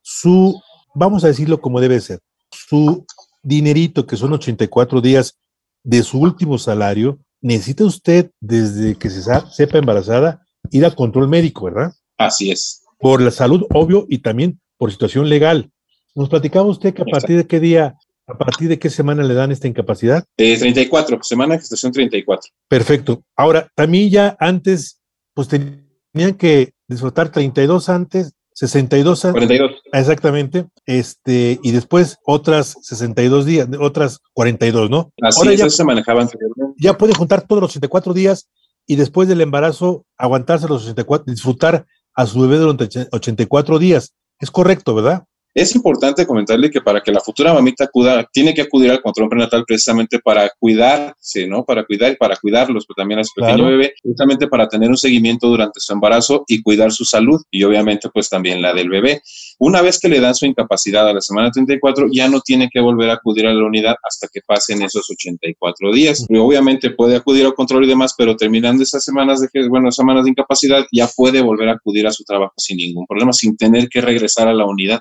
su, 0.00 0.60
vamos 0.94 1.24
a 1.24 1.28
decirlo 1.28 1.60
como 1.60 1.80
debe 1.80 2.00
ser, 2.00 2.20
su 2.50 3.04
dinerito, 3.42 4.06
que 4.06 4.16
son 4.16 4.32
84 4.32 5.00
días 5.00 5.38
de 5.82 6.02
su 6.02 6.20
último 6.20 6.58
salario, 6.58 7.18
necesita 7.42 7.84
usted, 7.84 8.30
desde 8.40 8.94
que 8.94 9.10
se 9.10 9.22
sepa 9.50 9.78
embarazada, 9.78 10.46
ir 10.70 10.86
a 10.86 10.94
control 10.94 11.28
médico, 11.28 11.66
¿verdad? 11.66 11.92
Así 12.16 12.50
es. 12.50 12.82
Por 12.98 13.20
la 13.20 13.30
salud, 13.30 13.66
obvio, 13.70 14.06
y 14.08 14.18
también 14.18 14.60
por 14.78 14.90
situación 14.90 15.28
legal. 15.28 15.70
Nos 16.14 16.28
platicaba 16.28 16.66
usted 16.66 16.94
que 16.94 17.02
a 17.02 17.06
partir 17.06 17.36
de 17.36 17.46
qué 17.46 17.58
día, 17.58 17.96
a 18.26 18.38
partir 18.38 18.68
de 18.68 18.78
qué 18.78 18.90
semana 18.90 19.22
le 19.22 19.34
dan 19.34 19.50
esta 19.50 19.66
incapacidad? 19.66 20.24
Eh, 20.36 20.56
34, 20.58 21.18
semana 21.22 21.54
de 21.54 21.60
gestación 21.60 21.92
34. 21.92 22.50
Perfecto. 22.68 23.24
Ahora, 23.36 23.68
también 23.74 24.08
ya 24.08 24.36
antes, 24.38 25.00
pues 25.34 25.48
tenían 25.48 26.34
que 26.38 26.74
disfrutar 26.86 27.32
32 27.32 27.88
antes, 27.88 28.34
62 28.54 29.24
antes. 29.24 29.32
42. 29.32 29.70
Exactamente. 29.92 30.66
Este, 30.86 31.58
y 31.62 31.70
después 31.72 32.18
otras 32.24 32.76
62 32.82 33.46
días, 33.46 33.68
otras 33.80 34.20
42, 34.34 34.90
¿no? 34.90 35.12
Así 35.22 35.40
Ahora 35.40 35.52
es, 35.52 35.58
ya, 35.58 35.66
eso 35.66 35.76
se 35.76 35.84
manejaba 35.84 36.22
anteriormente. 36.22 36.74
ya 36.78 36.96
puede 36.98 37.14
juntar 37.14 37.46
todos 37.46 37.62
los 37.62 37.70
84 37.70 38.12
días 38.14 38.48
y 38.86 38.96
después 38.96 39.28
del 39.28 39.40
embarazo 39.40 40.04
aguantarse 40.16 40.68
los 40.68 40.82
84, 40.82 41.24
disfrutar 41.32 41.86
a 42.14 42.26
su 42.26 42.40
bebé 42.40 42.58
durante 42.58 42.88
84 43.10 43.78
días. 43.78 44.14
Es 44.38 44.50
correcto, 44.50 44.94
¿verdad? 44.94 45.24
Es 45.54 45.74
importante 45.74 46.26
comentarle 46.26 46.70
que 46.70 46.80
para 46.80 47.02
que 47.02 47.12
la 47.12 47.20
futura 47.20 47.52
mamita 47.52 47.84
acuda, 47.84 48.26
tiene 48.32 48.54
que 48.54 48.62
acudir 48.62 48.90
al 48.90 49.02
control 49.02 49.28
prenatal 49.28 49.64
precisamente 49.66 50.18
para 50.18 50.50
cuidarse, 50.58 51.46
¿no? 51.46 51.62
Para 51.64 51.84
cuidar 51.84 52.12
y 52.12 52.16
para 52.16 52.36
cuidarlos, 52.36 52.86
pero 52.86 52.94
también 52.96 53.20
a 53.20 53.24
su 53.24 53.32
pequeño 53.34 53.56
Claro. 53.56 53.70
bebé, 53.70 53.94
justamente 54.02 54.46
para 54.48 54.66
tener 54.66 54.88
un 54.88 54.96
seguimiento 54.96 55.48
durante 55.48 55.78
su 55.78 55.92
embarazo 55.92 56.44
y 56.48 56.62
cuidar 56.62 56.90
su 56.90 57.04
salud 57.04 57.40
y 57.50 57.64
obviamente 57.64 58.08
pues 58.08 58.30
también 58.30 58.62
la 58.62 58.72
del 58.72 58.88
bebé. 58.88 59.20
Una 59.58 59.82
vez 59.82 59.98
que 60.00 60.08
le 60.08 60.20
dan 60.20 60.34
su 60.34 60.46
incapacidad 60.46 61.06
a 61.06 61.12
la 61.12 61.20
semana 61.20 61.50
34, 61.50 62.08
ya 62.10 62.28
no 62.28 62.40
tiene 62.40 62.70
que 62.72 62.80
volver 62.80 63.10
a 63.10 63.14
acudir 63.14 63.46
a 63.46 63.52
la 63.52 63.64
unidad 63.64 63.96
hasta 64.02 64.28
que 64.32 64.40
pasen 64.46 64.80
esos 64.82 65.08
84 65.10 65.92
días. 65.92 66.24
Y 66.28 66.36
obviamente 66.38 66.90
puede 66.90 67.16
acudir 67.16 67.44
al 67.44 67.54
control 67.54 67.84
y 67.84 67.88
demás, 67.88 68.14
pero 68.16 68.36
terminando 68.36 68.82
esas 68.82 69.04
semanas 69.04 69.40
de, 69.40 69.68
bueno, 69.68 69.92
semanas 69.92 70.24
de 70.24 70.30
incapacidad, 70.30 70.86
ya 70.90 71.08
puede 71.14 71.42
volver 71.42 71.68
a 71.68 71.72
acudir 71.72 72.06
a 72.06 72.10
su 72.10 72.24
trabajo 72.24 72.54
sin 72.56 72.78
ningún 72.78 73.06
problema, 73.06 73.32
sin 73.34 73.56
tener 73.56 73.88
que 73.88 74.00
regresar 74.00 74.48
a 74.48 74.54
la 74.54 74.64
unidad. 74.64 75.00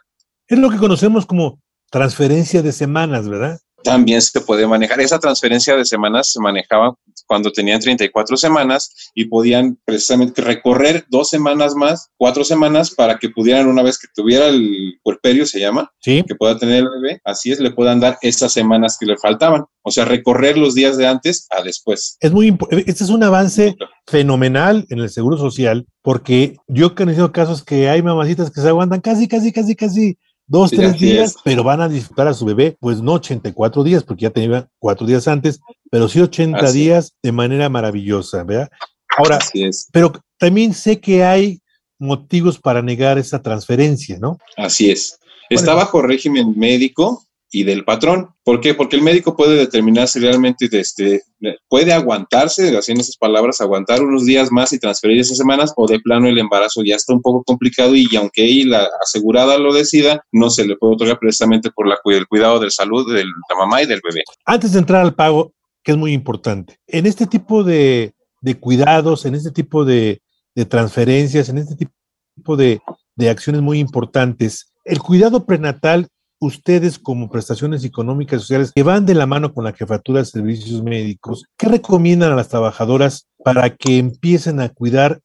Es 0.51 0.59
lo 0.59 0.69
que 0.69 0.75
conocemos 0.75 1.25
como 1.25 1.61
transferencia 1.89 2.61
de 2.61 2.73
semanas, 2.73 3.29
¿verdad? 3.29 3.61
también 3.83 4.21
se 4.21 4.41
puede 4.41 4.67
manejar. 4.67 4.99
Esa 5.01 5.19
transferencia 5.19 5.75
de 5.75 5.85
semanas 5.85 6.31
se 6.31 6.39
manejaba 6.39 6.95
cuando 7.27 7.51
tenían 7.51 7.79
34 7.79 8.35
semanas 8.35 8.93
y 9.15 9.25
podían 9.25 9.77
precisamente 9.85 10.41
recorrer 10.41 11.05
dos 11.09 11.29
semanas 11.29 11.75
más, 11.75 12.09
cuatro 12.17 12.43
semanas 12.43 12.91
para 12.91 13.17
que 13.17 13.29
pudieran 13.29 13.67
una 13.67 13.83
vez 13.83 13.97
que 13.97 14.07
tuviera 14.13 14.47
el 14.47 14.99
puerperio, 15.03 15.45
se 15.45 15.59
llama, 15.59 15.89
¿Sí? 15.99 16.23
que 16.27 16.35
pueda 16.35 16.57
tener 16.57 16.79
el 16.79 16.89
bebé, 16.89 17.21
así 17.23 17.51
es, 17.51 17.59
le 17.59 17.71
puedan 17.71 17.99
dar 17.99 18.17
esas 18.21 18.51
semanas 18.51 18.97
que 18.99 19.05
le 19.05 19.17
faltaban. 19.17 19.63
O 19.83 19.91
sea, 19.91 20.05
recorrer 20.05 20.57
los 20.57 20.75
días 20.75 20.97
de 20.97 21.07
antes 21.07 21.47
a 21.49 21.63
después. 21.63 22.17
Es 22.19 22.31
muy 22.31 22.47
importante. 22.47 22.89
Este 22.89 23.03
es 23.03 23.09
un 23.09 23.23
avance 23.23 23.75
fenomenal 24.05 24.85
en 24.89 24.99
el 24.99 25.09
seguro 25.09 25.37
social, 25.37 25.87
porque 26.01 26.57
yo 26.67 26.87
he 26.87 26.95
conocido 26.95 27.31
casos 27.31 27.63
que 27.63 27.89
hay 27.89 28.01
mamacitas 28.01 28.51
que 28.51 28.61
se 28.61 28.67
aguantan 28.67 29.01
casi, 29.01 29.27
casi, 29.27 29.51
casi, 29.51 29.75
casi 29.75 30.17
dos, 30.51 30.69
Sí, 30.69 30.75
tres 30.77 30.99
días, 30.99 31.29
es. 31.31 31.35
pero 31.43 31.63
van 31.63 31.81
a 31.81 31.87
disfrutar 31.89 32.27
a 32.27 32.33
su 32.33 32.45
bebé, 32.45 32.75
pues 32.79 33.01
no 33.01 33.13
84 33.13 33.83
días, 33.83 34.03
porque 34.03 34.23
ya 34.23 34.29
tenía 34.29 34.67
cuatro 34.79 35.07
días 35.07 35.27
antes, 35.27 35.59
pero 35.89 36.07
sí 36.07 36.19
80 36.19 36.57
Así 36.57 36.65
es. 36.67 36.73
días 36.73 37.13
de 37.23 37.31
manera 37.31 37.69
maravillosa, 37.69 38.43
¿verdad? 38.43 38.69
Ahora, 39.17 39.37
Así 39.37 39.63
es, 39.63 39.87
pero 39.91 40.11
también 40.37 40.73
sé 40.73 40.99
que 40.99 41.23
hay 41.23 41.61
motivos 41.99 42.59
para 42.59 42.81
negar 42.81 43.17
esa 43.17 43.41
transferencia, 43.41 44.17
¿no? 44.19 44.37
así 44.57 44.89
es. 44.91 45.17
Está 45.49 45.73
Bueno. 45.73 45.85
bajo 45.85 46.01
régimen 46.01 46.53
médico 46.57 47.23
y 47.51 47.63
del 47.63 47.83
patrón. 47.83 48.29
¿Por 48.43 48.61
qué? 48.61 48.73
Porque 48.73 48.95
el 48.95 49.01
médico 49.01 49.35
puede 49.35 49.55
determinar 49.55 50.07
si 50.07 50.19
realmente 50.19 50.69
este, 50.71 51.21
puede 51.67 51.91
aguantarse, 51.91 52.75
así 52.77 52.93
en 52.93 53.01
esas 53.01 53.17
palabras, 53.17 53.59
aguantar 53.59 54.01
unos 54.01 54.25
días 54.25 54.51
más 54.51 54.71
y 54.73 54.79
transferir 54.79 55.19
esas 55.19 55.37
semanas, 55.37 55.73
o 55.75 55.85
de 55.85 55.99
plano 55.99 56.27
el 56.27 56.37
embarazo 56.37 56.81
ya 56.83 56.95
está 56.95 57.13
un 57.13 57.21
poco 57.21 57.43
complicado 57.43 57.93
y 57.95 58.07
aunque 58.15 58.45
ella 58.45 58.79
la 58.79 58.89
asegurada 59.01 59.57
lo 59.57 59.73
decida, 59.73 60.23
no 60.31 60.49
se 60.49 60.65
le 60.65 60.77
puede 60.77 60.93
otorgar 60.93 61.19
precisamente 61.19 61.69
por 61.71 61.87
la, 61.87 61.97
el 62.05 62.27
cuidado 62.27 62.59
de 62.59 62.71
salud 62.71 63.13
de 63.13 63.25
la 63.25 63.55
mamá 63.57 63.81
y 63.81 63.85
del 63.85 64.01
bebé. 64.03 64.23
Antes 64.45 64.71
de 64.71 64.79
entrar 64.79 65.01
al 65.01 65.13
pago, 65.13 65.53
que 65.83 65.91
es 65.91 65.97
muy 65.97 66.13
importante, 66.13 66.77
en 66.87 67.05
este 67.05 67.27
tipo 67.27 67.63
de, 67.63 68.13
de 68.41 68.59
cuidados, 68.59 69.25
en 69.25 69.35
este 69.35 69.51
tipo 69.51 69.83
de, 69.83 70.21
de 70.55 70.65
transferencias, 70.65 71.49
en 71.49 71.57
este 71.57 71.75
tipo 71.75 72.55
de, 72.55 72.79
de 73.15 73.29
acciones 73.29 73.61
muy 73.61 73.79
importantes, 73.79 74.71
el 74.85 74.99
cuidado 74.99 75.45
prenatal, 75.45 76.07
ustedes 76.41 76.97
como 76.97 77.29
prestaciones 77.29 77.85
económicas 77.85 78.37
y 78.37 78.41
sociales 78.41 78.71
que 78.75 78.83
van 78.83 79.05
de 79.05 79.13
la 79.13 79.27
mano 79.27 79.53
con 79.53 79.63
la 79.63 79.73
jefatura 79.73 80.19
de 80.19 80.25
servicios 80.25 80.81
médicos, 80.83 81.45
¿qué 81.55 81.67
recomiendan 81.67 82.31
a 82.31 82.35
las 82.35 82.49
trabajadoras 82.49 83.27
para 83.43 83.69
que 83.75 83.99
empiecen 83.99 84.59
a 84.59 84.69
cuidarse 84.69 85.21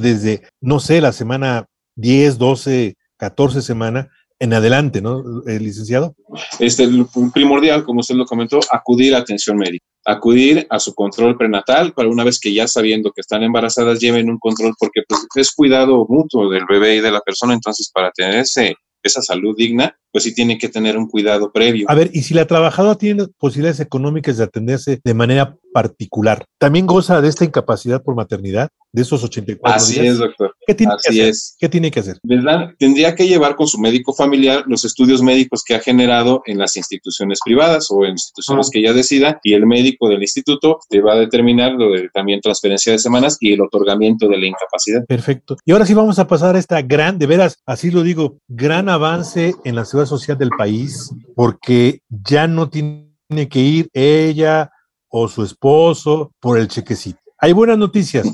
desde, 0.00 0.42
no 0.60 0.80
sé, 0.80 1.02
la 1.02 1.12
semana 1.12 1.66
10, 1.96 2.38
12, 2.38 2.96
14 3.18 3.60
semana 3.60 4.08
en 4.38 4.54
adelante, 4.54 5.02
¿no, 5.02 5.22
eh, 5.46 5.60
licenciado? 5.60 6.16
Este, 6.58 6.88
primordial, 7.32 7.84
como 7.84 8.00
usted 8.00 8.14
lo 8.14 8.24
comentó, 8.24 8.58
acudir 8.72 9.14
a 9.14 9.18
atención 9.18 9.58
médica, 9.58 9.84
acudir 10.06 10.66
a 10.70 10.80
su 10.80 10.94
control 10.94 11.36
prenatal 11.36 11.92
para 11.92 12.08
una 12.08 12.24
vez 12.24 12.40
que 12.40 12.54
ya 12.54 12.66
sabiendo 12.66 13.12
que 13.12 13.20
están 13.20 13.42
embarazadas 13.42 14.00
lleven 14.00 14.30
un 14.30 14.38
control 14.38 14.74
porque 14.78 15.02
pues, 15.06 15.26
es 15.34 15.52
cuidado 15.52 16.06
mutuo 16.08 16.48
del 16.48 16.64
bebé 16.66 16.96
y 16.96 17.00
de 17.00 17.10
la 17.10 17.20
persona, 17.20 17.52
entonces 17.52 17.90
para 17.92 18.10
tener 18.12 18.40
ese, 18.40 18.74
esa 19.02 19.20
salud 19.20 19.54
digna, 19.56 19.94
pues 20.14 20.22
sí 20.22 20.32
tienen 20.32 20.58
que 20.58 20.68
tener 20.68 20.96
un 20.96 21.08
cuidado 21.08 21.50
previo. 21.50 21.86
A 21.90 21.94
ver, 21.96 22.08
y 22.12 22.22
si 22.22 22.34
la 22.34 22.46
trabajadora 22.46 22.94
tiene 22.94 23.26
posibilidades 23.36 23.80
económicas 23.80 24.36
de 24.38 24.44
atenderse 24.44 25.00
de 25.02 25.12
manera 25.14 25.56
particular, 25.72 26.44
¿también 26.58 26.86
goza 26.86 27.20
de 27.20 27.28
esta 27.28 27.44
incapacidad 27.44 28.00
por 28.00 28.14
maternidad, 28.14 28.68
de 28.92 29.02
esos 29.02 29.24
84 29.24 29.76
Así 29.76 29.94
días? 30.00 30.12
es, 30.14 30.18
doctor. 30.18 30.54
¿Qué 30.64 30.74
tiene 30.76 30.92
que 30.92 31.08
Así 31.08 31.18
hacer? 31.20 31.30
es. 31.30 31.56
¿Qué 31.58 31.68
tiene 31.68 31.90
que 31.90 31.98
hacer? 31.98 32.18
¿verdad? 32.22 32.68
Tendría 32.78 33.16
que 33.16 33.26
llevar 33.26 33.56
con 33.56 33.66
su 33.66 33.76
médico 33.80 34.14
familiar 34.14 34.62
los 34.68 34.84
estudios 34.84 35.20
médicos 35.20 35.64
que 35.66 35.74
ha 35.74 35.80
generado 35.80 36.42
en 36.46 36.58
las 36.58 36.76
instituciones 36.76 37.40
privadas 37.44 37.88
o 37.90 38.04
en 38.04 38.12
instituciones 38.12 38.68
Ah. 38.68 38.70
que 38.72 38.78
ella 38.78 38.92
decida 38.92 39.40
y 39.42 39.54
el 39.54 39.66
médico 39.66 40.08
del 40.08 40.22
instituto 40.22 40.78
te 40.88 41.00
va 41.00 41.14
a 41.14 41.16
determinar 41.16 41.72
lo 41.72 41.90
de 41.90 42.08
también 42.14 42.40
transferencia 42.40 42.92
de 42.92 43.00
semanas 43.00 43.36
y 43.40 43.52
el 43.52 43.62
otorgamiento 43.62 44.28
de 44.28 44.38
la 44.38 44.46
incapacidad. 44.46 45.04
Perfecto. 45.08 45.56
Y 45.64 45.72
ahora 45.72 45.86
sí 45.86 45.94
vamos 45.94 46.20
a 46.20 46.28
pasar 46.28 46.54
a 46.54 46.60
esta 46.60 46.80
gran, 46.82 47.18
de 47.18 47.26
veras, 47.26 47.58
así 47.66 47.90
lo 47.90 48.04
digo, 48.04 48.38
gran 48.46 48.88
avance 48.88 49.56
en 49.64 49.74
la 49.74 49.84
social 50.06 50.38
del 50.38 50.50
país, 50.50 51.10
porque 51.34 52.00
ya 52.08 52.46
no 52.46 52.68
tiene 52.68 53.48
que 53.50 53.60
ir 53.60 53.88
ella 53.92 54.70
o 55.08 55.28
su 55.28 55.44
esposo 55.44 56.32
por 56.40 56.58
el 56.58 56.68
chequecito. 56.68 57.18
Hay 57.38 57.52
buenas 57.52 57.78
noticias 57.78 58.26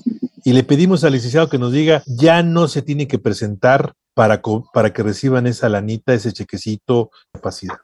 y 0.44 0.52
le 0.52 0.62
pedimos 0.62 1.04
al 1.04 1.12
licenciado 1.12 1.48
que 1.48 1.58
nos 1.58 1.72
diga, 1.72 2.02
ya 2.06 2.42
no 2.42 2.68
se 2.68 2.82
tiene 2.82 3.06
que 3.06 3.18
presentar 3.18 3.92
para, 4.14 4.40
para 4.72 4.92
que 4.92 5.02
reciban 5.02 5.46
esa 5.46 5.68
lanita, 5.68 6.14
ese 6.14 6.32
chequecito, 6.32 7.10
capacidad. 7.32 7.76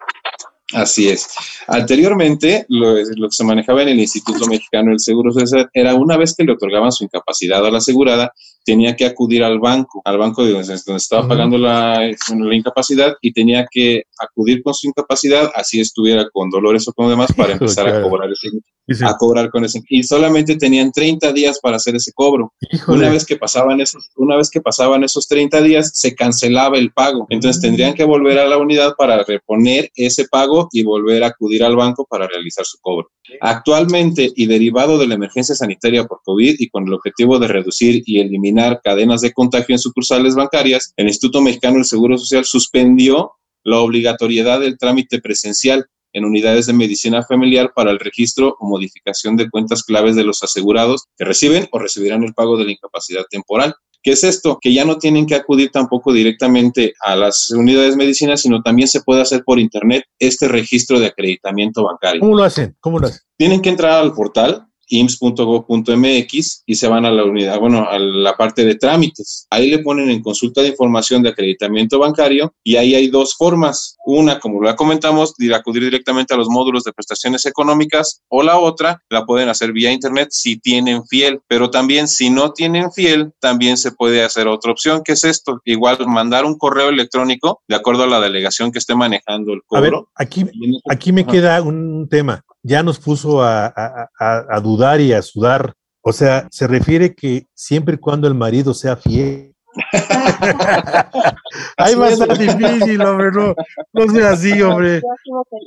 Así 0.73 1.09
es. 1.09 1.29
Anteriormente, 1.69 2.67
lo, 2.69 2.95
lo 2.95 3.29
que 3.29 3.37
se 3.37 3.45
manejaba 3.45 3.83
en 3.83 3.89
el 3.89 4.01
Instituto 4.01 4.47
Mexicano 4.47 4.91
del 4.91 5.01
Seguro 5.01 5.33
Social 5.33 5.71
era 5.73 5.95
una 5.95 6.17
vez 6.17 6.35
que 6.35 6.45
le 6.45 6.53
otorgaban 6.53 6.91
su 6.91 7.05
incapacidad 7.05 7.65
a 7.65 7.71
la 7.71 7.79
asegurada, 7.79 8.33
tenía 8.67 8.97
que 8.97 9.07
acudir 9.07 9.45
al 9.45 9.61
banco, 9.61 10.03
al 10.05 10.19
banco 10.19 10.45
de 10.45 10.51
donde, 10.51 10.75
donde 10.85 10.97
estaba 10.99 11.27
pagando 11.29 11.57
la, 11.57 12.01
la 12.01 12.55
incapacidad 12.55 13.15
y 13.23 13.33
tenía 13.33 13.65
que 13.71 14.03
acudir 14.19 14.63
con 14.63 14.75
su 14.75 14.89
incapacidad, 14.89 15.51
así 15.55 15.81
estuviera 15.81 16.29
con 16.33 16.51
dolores 16.51 16.87
o 16.89 16.93
con 16.93 17.09
demás, 17.09 17.33
para 17.33 17.53
empezar 17.53 17.87
a 17.89 18.03
cobrar 18.03 18.29
ese, 18.33 19.05
a 19.05 19.17
cobrar 19.17 19.51
con 19.51 19.65
ese. 19.65 19.81
Y 19.89 20.03
solamente 20.03 20.57
tenían 20.57 20.91
30 20.91 21.33
días 21.33 21.61
para 21.63 21.77
hacer 21.77 21.95
ese 21.95 22.13
cobro. 22.13 22.53
Híjole. 22.73 22.99
Una 22.99 23.11
vez 23.11 23.25
que 23.25 23.37
pasaban 23.37 23.81
esos, 23.81 24.11
una 24.17 24.37
vez 24.37 24.51
que 24.51 24.61
pasaban 24.61 25.05
esos 25.05 25.29
30 25.29 25.63
días, 25.63 25.93
se 25.95 26.15
cancelaba 26.17 26.77
el 26.77 26.93
pago. 26.93 27.27
Entonces 27.31 27.61
Mm. 27.61 27.67
tendrían 27.67 27.95
que 27.95 28.05
volver 28.05 28.39
a 28.41 28.47
la 28.49 28.59
unidad 28.59 28.95
para 28.99 29.23
reponer 29.23 29.91
ese 29.95 30.27
pago 30.29 30.69
y 30.73 30.83
volver 30.83 31.23
a 31.23 31.29
acudir 31.29 31.63
al 31.63 31.77
banco 31.77 32.05
para 32.11 32.27
realizar 32.27 32.65
su 32.65 32.79
cobro. 32.81 33.09
Actualmente, 33.41 34.33
y 34.35 34.47
derivado 34.47 34.99
de 34.99 35.07
la 35.07 35.15
emergencia 35.15 35.55
sanitaria 35.55 36.05
por 36.05 36.21
COVID 36.25 36.57
y 36.59 36.69
con 36.69 36.87
el 36.87 36.95
objetivo 36.95 37.39
de 37.39 37.49
reducir 37.49 38.03
y 38.07 38.21
eliminar 38.21 38.56
cadenas 38.83 39.21
de 39.21 39.33
contagio 39.33 39.75
en 39.75 39.79
sucursales 39.79 40.35
bancarias, 40.35 40.93
el 40.97 41.07
Instituto 41.07 41.41
Mexicano 41.41 41.77
del 41.77 41.85
Seguro 41.85 42.19
Social 42.19 42.45
suspendió 42.45 43.33
la 43.65 43.79
obligatoriedad 43.79 44.61
del 44.61 44.79
trámite 44.79 45.21
presencial 45.21 45.87
en 46.13 46.25
unidades 46.25 46.67
de 46.67 46.73
medicina 46.73 47.23
familiar 47.23 47.73
para 47.75 47.91
el 47.91 47.99
registro 47.99 48.57
o 48.59 48.67
modificación 48.67 49.37
de 49.37 49.51
cuentas 49.51 49.83
claves 49.83 50.17
de 50.17 50.25
los 50.25 50.43
asegurados 50.43 51.05
que 51.17 51.25
reciben 51.25 51.69
o 51.73 51.79
recibirán 51.79 52.25
el 52.25 52.33
pago 52.33 52.57
de 52.57 52.65
la 52.65 52.73
incapacidad 52.73 53.25
temporal. 53.29 53.75
¿Qué 54.03 54.13
es 54.13 54.23
esto? 54.23 54.59
Que 54.61 54.73
ya 54.73 54.85
no 54.85 54.99
tienen 54.99 55.27
que 55.27 55.35
acudir 55.35 55.71
tampoco 55.71 56.13
directamente 56.13 56.95
a 57.05 57.17
las 57.17 57.51
unidades 57.51 57.91
de 57.91 57.97
medicina, 57.97 58.37
sino 58.37 58.63
también 58.63 58.87
se 58.87 59.03
puede 59.03 59.21
hacer 59.21 59.43
por 59.45 59.59
internet 59.59 60.05
este 60.19 60.47
registro 60.47 61.01
de 61.01 61.07
acreditamiento 61.07 61.85
bancario. 61.85 62.21
¿Cómo 62.21 62.37
lo 62.37 62.45
hacen? 62.45 62.77
¿Cómo 62.81 63.01
lo 63.01 63.09
hacen? 63.09 63.23
Tienen 63.37 63.61
que 63.61 63.71
entrar 63.71 64.01
al 64.01 64.15
portal 64.15 64.69
ims.gov.mx 64.89 66.63
y 66.67 66.75
se 66.75 66.89
van 66.89 67.05
a 67.05 67.11
la 67.11 67.25
unidad, 67.25 67.59
bueno, 67.59 67.89
a 67.89 67.99
la 67.99 68.37
parte 68.37 68.65
de 68.65 68.75
trámites. 68.77 69.47
Ahí 69.51 69.71
le 69.71 69.81
ponen 69.81 70.11
en 70.11 70.23
consulta 70.23 70.63
de 70.63 70.69
información 70.69 71.23
de 71.23 71.31
acreditamiento 71.31 71.99
bancario 71.99 72.55
y 72.63 72.77
ahí 72.77 72.95
hay 72.95 73.09
dos 73.09 73.35
formas. 73.35 73.97
Una, 74.05 74.39
como 74.39 74.63
la 74.63 74.77
comentamos, 74.77 75.35
de 75.37 75.55
acudir 75.55 75.83
directamente 75.83 76.35
a 76.35 76.37
los 76.37 76.49
módulos 76.49 76.85
de 76.85 76.93
prestaciones 76.93 77.47
económicas 77.47 78.23
o 78.29 78.43
la 78.43 78.59
otra 78.59 79.03
la 79.11 79.25
pueden 79.27 79.49
hacer 79.49 79.73
vía 79.73 79.93
internet 79.93 80.29
si 80.31 80.59
tienen 80.59 81.05
fiel, 81.07 81.41
pero 81.49 81.71
también 81.71 82.09
si 82.09 82.31
no 82.31 82.53
tienen 82.53 82.93
fiel, 82.93 83.33
también 83.41 83.77
se 83.77 83.93
puede 83.93 84.23
hacer 84.23 84.49
otra 84.49 84.73
opción, 84.73 85.03
que 85.05 85.13
es 85.13 85.25
esto, 85.25 85.61
igual 85.65 85.99
mandar 86.07 86.45
un 86.45 86.57
correo 86.57 86.89
electrónico 86.89 87.61
de 87.69 87.77
acuerdo 87.77 88.05
a 88.05 88.07
la 88.07 88.21
delegación 88.21 88.73
que 88.73 88.79
esté 88.79 88.95
manejando 88.95 89.53
el 89.53 89.61
A 89.71 89.81
ver, 89.81 89.93
cobro. 89.93 90.11
aquí, 90.15 90.45
aquí 90.91 91.13
me 91.13 91.23
Ajá. 91.23 91.31
queda 91.31 91.63
un 91.63 92.09
tema. 92.09 92.45
Ya 92.67 92.83
nos 92.83 92.99
puso 92.99 93.43
a, 93.43 93.67
a- 93.67 94.09
a- 94.19 94.61
dudar 94.61 95.01
y 95.01 95.13
a 95.13 95.23
sudar. 95.23 95.75
O 96.01 96.13
sea, 96.13 96.49
se 96.51 96.67
refiere 96.67 97.15
que 97.15 97.47
siempre 97.55 97.95
y 97.95 97.99
cuando 97.99 98.27
el 98.27 98.35
marido 98.35 98.75
sea 98.75 98.97
fiel. 98.97 99.55
Ahí 101.77 101.95
va 101.95 102.07
a 102.07 102.11
estar 102.11 102.37
difícil, 102.39 103.01
hombre, 103.03 103.31
no, 103.33 103.55
no 103.93 104.13
sea 104.13 104.31
así, 104.31 104.61
hombre. 104.63 105.01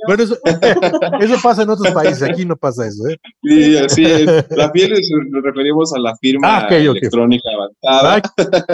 Bueno, 0.06 0.22
eso, 0.22 0.36
eso 1.20 1.34
pasa 1.42 1.62
en 1.62 1.70
otros 1.70 1.92
países, 1.92 2.22
aquí 2.22 2.44
no 2.44 2.56
pasa 2.56 2.86
eso, 2.86 3.06
¿eh? 3.08 3.16
Sí, 3.42 3.76
así 3.76 4.04
es. 4.04 4.46
La 4.50 4.70
fiel 4.70 4.92
es- 4.92 5.10
nos 5.30 5.42
referimos 5.42 5.92
a 5.94 5.98
la 6.00 6.16
firma 6.16 6.58
Ah, 6.58 6.66
electrónica 6.70 7.48
avanzada. 7.54 8.22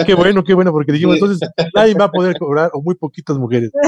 Qué 0.05 0.13
bueno, 0.15 0.43
qué 0.43 0.53
bueno, 0.53 0.71
porque 0.71 0.91
dijimos, 0.91 1.15
Sí. 1.17 1.21
entonces 1.23 1.49
nadie 1.75 1.93
va 1.93 2.05
a 2.05 2.11
poder 2.11 2.37
cobrar, 2.37 2.69
o 2.73 2.81
muy 2.81 2.95
poquitas 2.95 3.37
mujeres. 3.37 3.71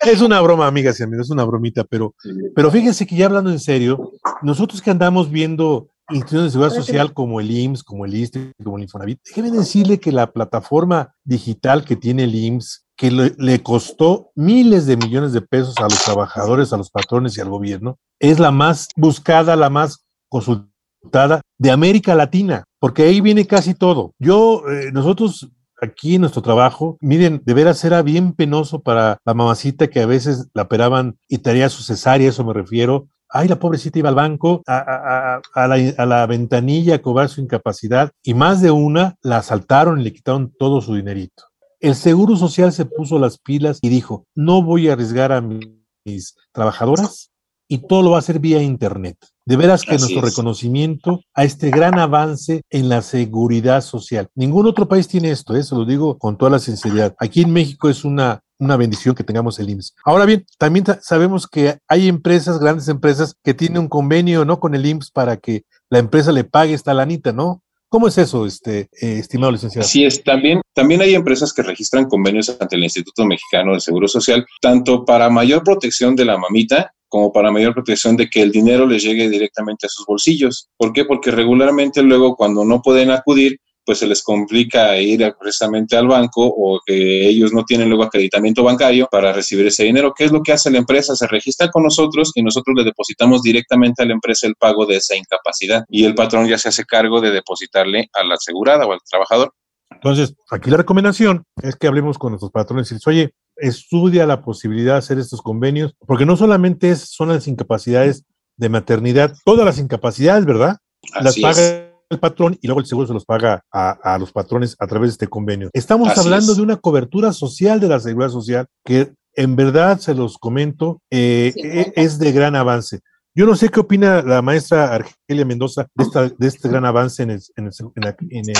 Es 0.00 0.22
una 0.22 0.40
broma, 0.40 0.66
amigas 0.66 0.98
y 1.00 1.02
amigos, 1.02 1.26
es 1.26 1.30
una 1.30 1.44
bromita, 1.44 1.84
pero, 1.84 2.14
pero 2.54 2.70
fíjense 2.70 3.06
que 3.06 3.16
ya 3.16 3.26
hablando 3.26 3.50
en 3.50 3.58
serio, 3.58 4.12
nosotros 4.42 4.80
que 4.80 4.90
andamos 4.90 5.30
viendo 5.30 5.88
instituciones 6.10 6.46
de 6.46 6.50
seguridad 6.52 6.76
social 6.76 7.12
como 7.12 7.40
el 7.40 7.50
IMSS, 7.50 7.82
como 7.82 8.04
el 8.04 8.14
ISTE, 8.14 8.52
como 8.62 8.76
el 8.76 8.84
Infonavit, 8.84 9.20
déjenme 9.24 9.50
decirle 9.50 9.98
que 9.98 10.12
la 10.12 10.32
plataforma 10.32 11.14
digital 11.24 11.84
que 11.84 11.96
tiene 11.96 12.24
el 12.24 12.34
IMSS, 12.34 12.86
que 12.96 13.10
le, 13.10 13.34
le 13.38 13.62
costó 13.62 14.30
miles 14.34 14.86
de 14.86 14.96
millones 14.96 15.32
de 15.32 15.40
pesos 15.40 15.76
a 15.78 15.84
los 15.84 16.02
trabajadores, 16.02 16.72
a 16.72 16.76
los 16.76 16.90
patrones 16.90 17.36
y 17.36 17.40
al 17.40 17.48
gobierno, 17.48 17.98
es 18.18 18.38
la 18.38 18.50
más 18.50 18.88
buscada, 18.96 19.54
la 19.54 19.70
más 19.70 20.04
consultada 20.28 21.40
de 21.58 21.70
América 21.70 22.14
Latina, 22.14 22.64
porque 22.80 23.04
ahí 23.04 23.20
viene 23.20 23.46
casi 23.46 23.74
todo. 23.74 24.12
Yo, 24.18 24.62
eh, 24.68 24.90
nosotros 24.92 25.50
aquí 25.80 26.16
en 26.16 26.22
nuestro 26.22 26.42
trabajo, 26.42 26.98
miren, 27.00 27.42
de 27.44 27.54
veras 27.54 27.84
era 27.84 28.02
bien 28.02 28.32
penoso 28.32 28.80
para 28.80 29.18
la 29.24 29.34
mamacita 29.34 29.88
que 29.88 30.00
a 30.00 30.06
veces 30.06 30.48
la 30.54 30.62
operaban 30.62 31.16
y 31.28 31.38
traía 31.38 31.68
su 31.68 31.82
cesárea, 31.82 32.28
eso 32.28 32.44
me 32.44 32.52
refiero, 32.52 33.08
ay, 33.28 33.48
la 33.48 33.58
pobrecita 33.58 33.98
iba 33.98 34.08
al 34.08 34.14
banco 34.14 34.62
a, 34.66 35.40
la, 35.54 35.94
a, 35.96 36.06
la, 36.06 36.26
ventanilla 36.26 36.96
a 36.96 37.02
cobrar 37.02 37.28
su 37.28 37.40
incapacidad 37.40 38.10
y 38.22 38.34
más 38.34 38.60
de 38.60 38.70
una 38.70 39.16
la 39.22 39.38
asaltaron 39.38 40.00
y 40.00 40.04
le 40.04 40.12
quitaron 40.12 40.52
todo 40.58 40.80
su 40.80 40.94
dinerito. 40.94 41.44
El 41.80 41.94
Seguro 41.94 42.36
Social 42.36 42.72
se 42.72 42.86
puso 42.86 43.18
las 43.18 43.38
pilas 43.38 43.78
y 43.82 43.88
dijo, 43.88 44.26
no 44.34 44.62
voy 44.62 44.88
a 44.88 44.94
arriesgar 44.94 45.32
a 45.32 45.40
mis 45.40 46.36
trabajadoras 46.52 47.30
y 47.68 47.78
todo 47.86 48.02
lo 48.02 48.10
va 48.10 48.16
a 48.16 48.20
hacer 48.20 48.40
vía 48.40 48.62
Internet. 48.62 49.16
De 49.48 49.56
veras 49.56 49.80
que 49.82 49.96
nuestro 49.96 50.20
reconocimiento 50.20 51.22
a 51.32 51.42
este 51.42 51.70
gran 51.70 51.98
avance 51.98 52.60
en 52.68 52.90
la 52.90 53.00
seguridad 53.00 53.80
social. 53.80 54.28
Ningún 54.34 54.66
otro 54.66 54.88
país 54.88 55.08
tiene 55.08 55.30
esto, 55.30 55.56
eso 55.56 55.74
¿eh? 55.74 55.78
lo 55.78 55.84
digo 55.86 56.18
con 56.18 56.36
toda 56.36 56.50
la 56.50 56.58
sinceridad. 56.58 57.14
Aquí 57.18 57.40
en 57.40 57.54
México 57.54 57.88
es 57.88 58.04
una, 58.04 58.42
una 58.58 58.76
bendición 58.76 59.14
que 59.14 59.24
tengamos 59.24 59.58
el 59.58 59.70
IMSS. 59.70 59.94
Ahora 60.04 60.26
bien, 60.26 60.44
también 60.58 60.84
sabemos 61.00 61.46
que 61.46 61.78
hay 61.88 62.08
empresas, 62.08 62.58
grandes 62.58 62.88
empresas, 62.88 63.36
que 63.42 63.54
tienen 63.54 63.78
un 63.78 63.88
convenio 63.88 64.44
¿no? 64.44 64.60
con 64.60 64.74
el 64.74 64.84
IMSS 64.84 65.12
para 65.12 65.38
que 65.38 65.64
la 65.88 65.98
empresa 65.98 66.30
le 66.30 66.44
pague 66.44 66.74
esta 66.74 66.92
lanita, 66.92 67.32
¿no? 67.32 67.62
¿Cómo 67.90 68.08
es 68.08 68.18
eso, 68.18 68.44
este, 68.44 68.88
eh, 69.00 69.18
estimado 69.18 69.52
licenciado? 69.52 69.84
Así 69.84 70.04
es, 70.04 70.22
también, 70.22 70.60
también 70.74 71.00
hay 71.00 71.14
empresas 71.14 71.54
que 71.54 71.62
registran 71.62 72.06
convenios 72.06 72.54
ante 72.60 72.76
el 72.76 72.84
Instituto 72.84 73.24
Mexicano 73.24 73.72
del 73.72 73.80
Seguro 73.80 74.08
Social, 74.08 74.44
tanto 74.60 75.06
para 75.06 75.30
mayor 75.30 75.62
protección 75.62 76.14
de 76.14 76.26
la 76.26 76.36
mamita 76.36 76.92
como 77.08 77.32
para 77.32 77.50
mayor 77.50 77.72
protección 77.72 78.16
de 78.16 78.28
que 78.28 78.42
el 78.42 78.52
dinero 78.52 78.86
les 78.86 79.02
llegue 79.02 79.30
directamente 79.30 79.86
a 79.86 79.88
sus 79.88 80.04
bolsillos. 80.04 80.68
¿Por 80.76 80.92
qué? 80.92 81.06
Porque 81.06 81.30
regularmente 81.30 82.02
luego 82.02 82.36
cuando 82.36 82.64
no 82.64 82.82
pueden 82.82 83.10
acudir, 83.10 83.58
pues 83.88 84.00
se 84.00 84.06
les 84.06 84.22
complica 84.22 84.98
ir 84.98 85.34
precisamente 85.40 85.96
al 85.96 86.08
banco 86.08 86.44
o 86.44 86.78
que 86.84 87.26
ellos 87.26 87.54
no 87.54 87.64
tienen 87.64 87.88
luego 87.88 88.04
acreditamiento 88.04 88.62
bancario 88.62 89.08
para 89.10 89.32
recibir 89.32 89.66
ese 89.66 89.84
dinero. 89.84 90.12
¿Qué 90.14 90.24
es 90.24 90.30
lo 90.30 90.42
que 90.42 90.52
hace 90.52 90.70
la 90.70 90.76
empresa? 90.76 91.16
Se 91.16 91.26
registra 91.26 91.70
con 91.70 91.84
nosotros 91.84 92.32
y 92.34 92.42
nosotros 92.42 92.76
le 92.76 92.84
depositamos 92.84 93.40
directamente 93.40 94.02
a 94.02 94.04
la 94.04 94.12
empresa 94.12 94.46
el 94.46 94.56
pago 94.56 94.84
de 94.84 94.96
esa 94.96 95.16
incapacidad 95.16 95.84
y 95.88 96.04
el 96.04 96.14
patrón 96.14 96.46
ya 96.46 96.58
se 96.58 96.68
hace 96.68 96.84
cargo 96.84 97.22
de 97.22 97.30
depositarle 97.30 98.10
a 98.12 98.24
la 98.24 98.34
asegurada 98.34 98.84
o 98.84 98.92
al 98.92 98.98
trabajador. 99.10 99.54
Entonces, 99.90 100.34
aquí 100.50 100.68
la 100.68 100.76
recomendación 100.76 101.44
es 101.62 101.74
que 101.74 101.86
hablemos 101.86 102.18
con 102.18 102.32
nuestros 102.32 102.52
patrones 102.52 102.90
y 102.90 102.94
les, 102.96 103.06
oye, 103.06 103.30
estudia 103.56 104.26
la 104.26 104.42
posibilidad 104.42 104.92
de 104.92 104.98
hacer 104.98 105.18
estos 105.18 105.40
convenios, 105.40 105.94
porque 106.06 106.26
no 106.26 106.36
solamente 106.36 106.94
son 106.94 107.30
las 107.30 107.48
incapacidades 107.48 108.24
de 108.58 108.68
maternidad, 108.68 109.34
todas 109.46 109.64
las 109.64 109.78
incapacidades, 109.78 110.44
¿verdad? 110.44 110.76
las 111.22 111.38
paga 111.38 111.87
el 112.10 112.18
patrón 112.18 112.58
y 112.60 112.66
luego 112.66 112.80
el 112.80 112.86
seguro 112.86 113.06
se 113.06 113.14
los 113.14 113.24
paga 113.24 113.62
a, 113.72 114.16
los 114.18 114.32
patrones 114.32 114.76
a 114.78 114.86
través 114.86 115.10
de 115.10 115.12
este 115.12 115.26
convenio. 115.28 115.70
Estamos 115.72 116.16
hablando 116.16 116.54
de 116.54 116.62
una 116.62 116.76
cobertura 116.76 117.32
social 117.32 117.80
de 117.80 117.88
la 117.88 118.00
seguridad 118.00 118.30
social 118.30 118.66
que 118.84 119.12
en 119.34 119.54
verdad, 119.54 120.00
se 120.00 120.14
los 120.14 120.36
comento, 120.36 121.00
eh, 121.12 121.52
e, 121.54 121.92
es 121.94 122.18
de 122.18 122.32
gran 122.32 122.56
avance. 122.56 123.00
Yo 123.36 123.46
no 123.46 123.54
sé 123.54 123.68
qué 123.68 123.78
opina 123.78 124.20
la 124.20 124.42
maestra 124.42 124.92
Argelia 124.92 125.44
Mendoza 125.44 125.86
de, 125.94 126.34
de 126.36 126.46
este 126.48 126.68
gran 126.68 126.84
avance 126.84 127.22
en 127.22 127.30
el, 127.30 127.40
en 127.56 127.66
el 127.66 128.56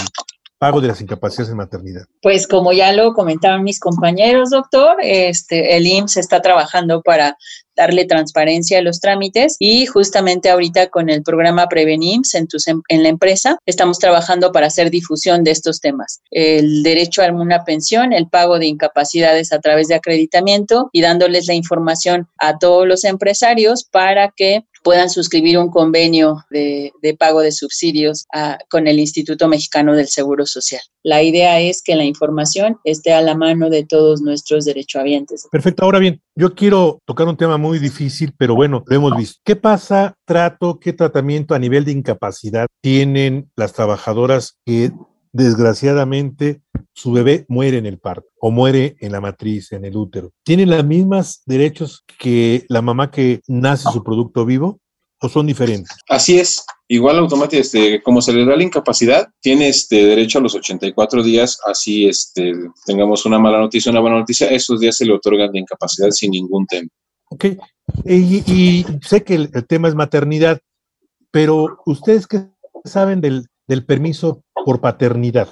pago 0.59 0.81
de 0.81 0.89
las 0.89 1.01
incapacidades 1.01 1.51
en 1.51 1.57
maternidad? 1.57 2.05
Pues 2.21 2.47
como 2.47 2.73
ya 2.73 2.93
lo 2.93 3.15
comentaban 3.15 3.63
mis 3.63 3.81
compañeros, 3.81 4.51
doctor, 4.51 4.97
este, 5.01 5.77
el 5.77 5.87
IMSS 5.87 6.19
está 6.19 6.43
trabajando 6.43 7.01
para 7.03 7.37
darle 7.79 8.05
transparencia 8.05 8.79
a 8.79 8.83
los 8.83 9.01
trámites 9.01 9.57
y 9.59 9.87
justamente 9.87 10.51
ahorita 10.51 10.89
con 10.89 11.09
el 11.09 11.23
programa 11.23 11.69
Prevenims 11.69 12.35
en, 12.35 12.49
em, 12.67 12.83
en 12.89 13.03
la 13.05 13.09
empresa 13.09 13.59
estamos 13.67 13.99
trabajando 13.99 14.51
para 14.53 14.67
hacer 14.67 14.91
difusión 14.91 15.45
de 15.45 15.53
estos 15.53 15.81
temas. 15.81 16.21
El 16.31 16.83
derecho 16.83 17.23
a 17.23 17.29
una 17.33 17.65
pensión, 17.65 18.13
el 18.13 18.29
pago 18.29 18.59
de 18.59 18.67
incapacidades 18.67 19.53
a 19.53 19.61
través 19.61 19.89
de 19.89 19.95
acreditamiento 19.95 20.91
y 20.93 21.03
dándoles 21.03 21.47
la 21.47 21.55
información 21.55 22.29
a 22.39 22.59
todos 22.59 22.87
los 22.87 23.05
empresarios 23.05 23.85
para 23.85 24.33
que 24.37 24.65
puedan 24.83 25.11
suscribir 25.11 25.59
un 25.59 25.71
convenio 25.71 26.45
de, 26.51 26.93
pago 27.19 27.41
de 27.41 27.53
subsidios 27.53 28.27
con 28.71 28.87
el 28.87 28.99
Instituto 28.99 29.49
Mexicano 29.49 29.95
del 29.95 30.09
Seguro 30.09 30.47
Social. 30.47 30.81
La 31.03 31.23
idea 31.23 31.61
es 31.61 31.83
que 31.83 31.97
la 31.97 32.05
información 32.05 32.79
esté 32.85 33.13
a 33.13 33.23
la 33.23 33.35
mano 33.35 33.71
de 33.71 33.85
todos 33.85 34.21
nuestros 34.21 34.65
derechohabientes. 34.65 35.47
Perfecto. 35.51 35.85
Ahora 35.85 35.99
bien, 35.99 36.21
yo 36.37 36.55
quiero 36.55 37.01
tocar 37.07 37.27
un 37.29 37.37
tema 37.37 37.57
muy 37.57 37.79
difícil, 37.79 38.35
pero 38.37 38.55
bueno, 38.55 38.85
lo 38.87 38.97
hemos 38.97 39.17
visto. 39.17 39.41
¿Qué 39.45 39.57
pasa, 39.57 40.15
trato, 40.27 40.79
qué 40.79 40.93
tratamiento 40.93 41.55
a 41.55 41.59
nivel 41.59 41.85
de 41.85 41.93
incapacidad 41.93 42.67
tienen 42.83 43.51
las 43.57 43.73
trabajadoras 43.73 44.59
que 44.65 44.91
desgraciadamente 45.33 46.63
su 46.93 47.13
bebé 47.13 47.47
muere 47.49 47.79
en 47.79 47.87
el 47.87 47.99
parto 47.99 48.29
o 48.41 48.51
muere 48.51 48.97
en 49.01 49.13
la 49.13 49.21
matriz, 49.21 49.73
en 49.73 49.85
el 49.85 49.97
útero. 49.97 50.33
¿Tienen 50.45 50.71
los 50.71 50.85
mismos 50.85 51.43
derechos 51.47 52.05
que 52.19 52.65
la 52.69 52.83
mamá 52.83 53.11
que 53.11 53.41
nace 53.47 53.89
su 53.93 54.03
producto 54.03 54.45
vivo 54.45 54.81
o 55.21 55.29
son 55.29 55.47
diferentes? 55.47 55.91
Así 56.09 56.39
es. 56.39 56.65
Igual 56.89 57.19
automáticamente, 57.19 57.79
este, 57.79 58.03
como 58.03 58.23
se 58.23 58.33
le 58.33 58.45
da 58.45 58.57
la 58.57 58.63
incapacidad, 58.63 59.29
tiene 59.41 59.69
este 59.69 60.07
derecho 60.07 60.39
a 60.39 60.43
los 60.43 60.55
84 60.55 61.23
días, 61.23 61.59
así 61.67 62.07
este, 62.07 62.53
tengamos 62.87 63.27
una 63.27 63.39
mala 63.39 63.59
noticia, 63.59 63.93
una 63.93 64.01
buena 64.01 64.19
noticia, 64.19 64.49
esos 64.49 64.81
días 64.81 64.97
se 64.97 65.05
le 65.05 65.13
otorgan 65.13 65.53
de 65.53 65.59
incapacidad 65.61 66.11
sin 66.11 66.31
ningún 66.31 66.67
tema. 66.67 66.89
Ok, 67.31 67.45
y, 68.07 68.87
sé 69.07 69.23
que 69.23 69.35
el, 69.35 69.67
tema 69.67 69.89
es 69.89 69.95
maternidad, 69.95 70.61
pero 71.31 71.79
¿ustedes 71.85 72.27
qué 72.27 72.49
saben 72.85 73.21
del, 73.21 73.49
del 73.67 73.85
permiso 73.85 74.43
por 74.69 74.83
paternidad 74.83 75.49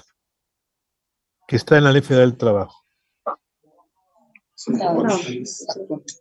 que 1.49 1.57
está 1.57 1.79
en 1.79 1.85
la 1.85 1.93
Ley 1.93 2.03
Federal 2.03 2.33
del 2.33 2.39
Trabajo? 2.39 2.85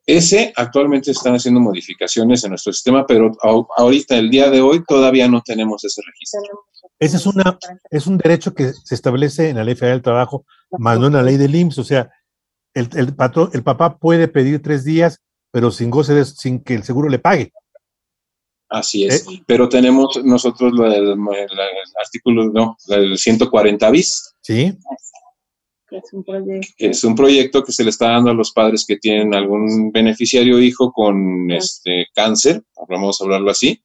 Ese 0.05 0.53
actualmente 0.55 1.11
están 1.11 1.35
haciendo 1.35 1.59
modificaciones 1.59 2.45
en 2.45 2.51
nuestro 2.51 2.71
sistema, 2.71 3.05
pero 3.05 3.33
ahorita, 3.75 4.15
el 4.15 4.29
día 4.29 4.49
de 4.49 4.61
hoy, 4.61 4.81
todavía 4.87 5.27
no 5.27 5.41
tenemos 5.41 5.83
ese 5.83 6.01
registro. 6.07 6.67
Ese 6.97 7.17
es, 7.17 7.25
una, 7.25 7.59
es 7.89 8.07
un 8.07 8.17
derecho 8.17 8.53
que 8.53 8.71
se 8.71 8.95
establece 8.95 9.49
en 9.49 9.57
la 9.57 9.65
Ley 9.65 9.75
Federal 9.75 9.97
del 9.97 10.03
Trabajo, 10.03 10.45
más 10.79 10.97
no 10.97 11.07
en 11.07 11.13
la 11.13 11.23
ley 11.23 11.35
del 11.35 11.53
IMSS. 11.53 11.79
O 11.79 11.83
sea, 11.83 12.09
el, 12.73 12.87
el, 12.95 13.13
patrón, 13.13 13.49
el 13.51 13.63
papá 13.63 13.97
puede 13.97 14.29
pedir 14.29 14.61
tres 14.61 14.85
días, 14.85 15.19
pero 15.51 15.69
sin 15.69 15.89
goce 15.89 16.23
sin 16.23 16.63
que 16.63 16.75
el 16.75 16.83
seguro 16.83 17.09
le 17.09 17.19
pague. 17.19 17.51
Así 18.77 19.05
es. 19.05 19.27
¿Eh? 19.27 19.43
Pero 19.45 19.69
tenemos 19.69 20.23
nosotros 20.23 20.73
el, 20.73 21.15
artículo, 22.03 22.51
no, 22.51 22.77
el 22.89 23.17
140 23.17 23.89
bis. 23.91 24.33
Sí 24.41 24.77
es 25.97 26.13
un 26.13 26.23
proyecto. 26.23 26.67
Es 26.77 27.03
un 27.03 27.15
proyecto 27.15 27.63
que 27.63 27.71
se 27.71 27.83
le 27.83 27.89
está 27.89 28.09
dando 28.09 28.31
a 28.31 28.33
los 28.33 28.51
padres 28.51 28.85
que 28.85 28.97
tienen 28.97 29.33
algún 29.33 29.91
beneficiario 29.91 30.59
hijo 30.59 30.91
con 30.91 31.51
este 31.51 32.07
cáncer, 32.13 32.63
vamos 32.87 33.19
a 33.19 33.23
hablarlo 33.23 33.51
así, 33.51 33.81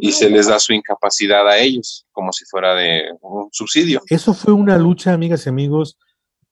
y 0.00 0.12
se 0.12 0.30
les 0.30 0.46
da 0.46 0.58
su 0.58 0.72
incapacidad 0.72 1.48
a 1.48 1.58
ellos, 1.58 2.06
como 2.12 2.32
si 2.32 2.44
fuera 2.44 2.74
de 2.74 3.04
un 3.20 3.48
subsidio. 3.52 4.02
Eso 4.08 4.34
fue 4.34 4.52
una 4.52 4.78
lucha, 4.78 5.12
amigas 5.12 5.46
y 5.46 5.48
amigos. 5.48 5.98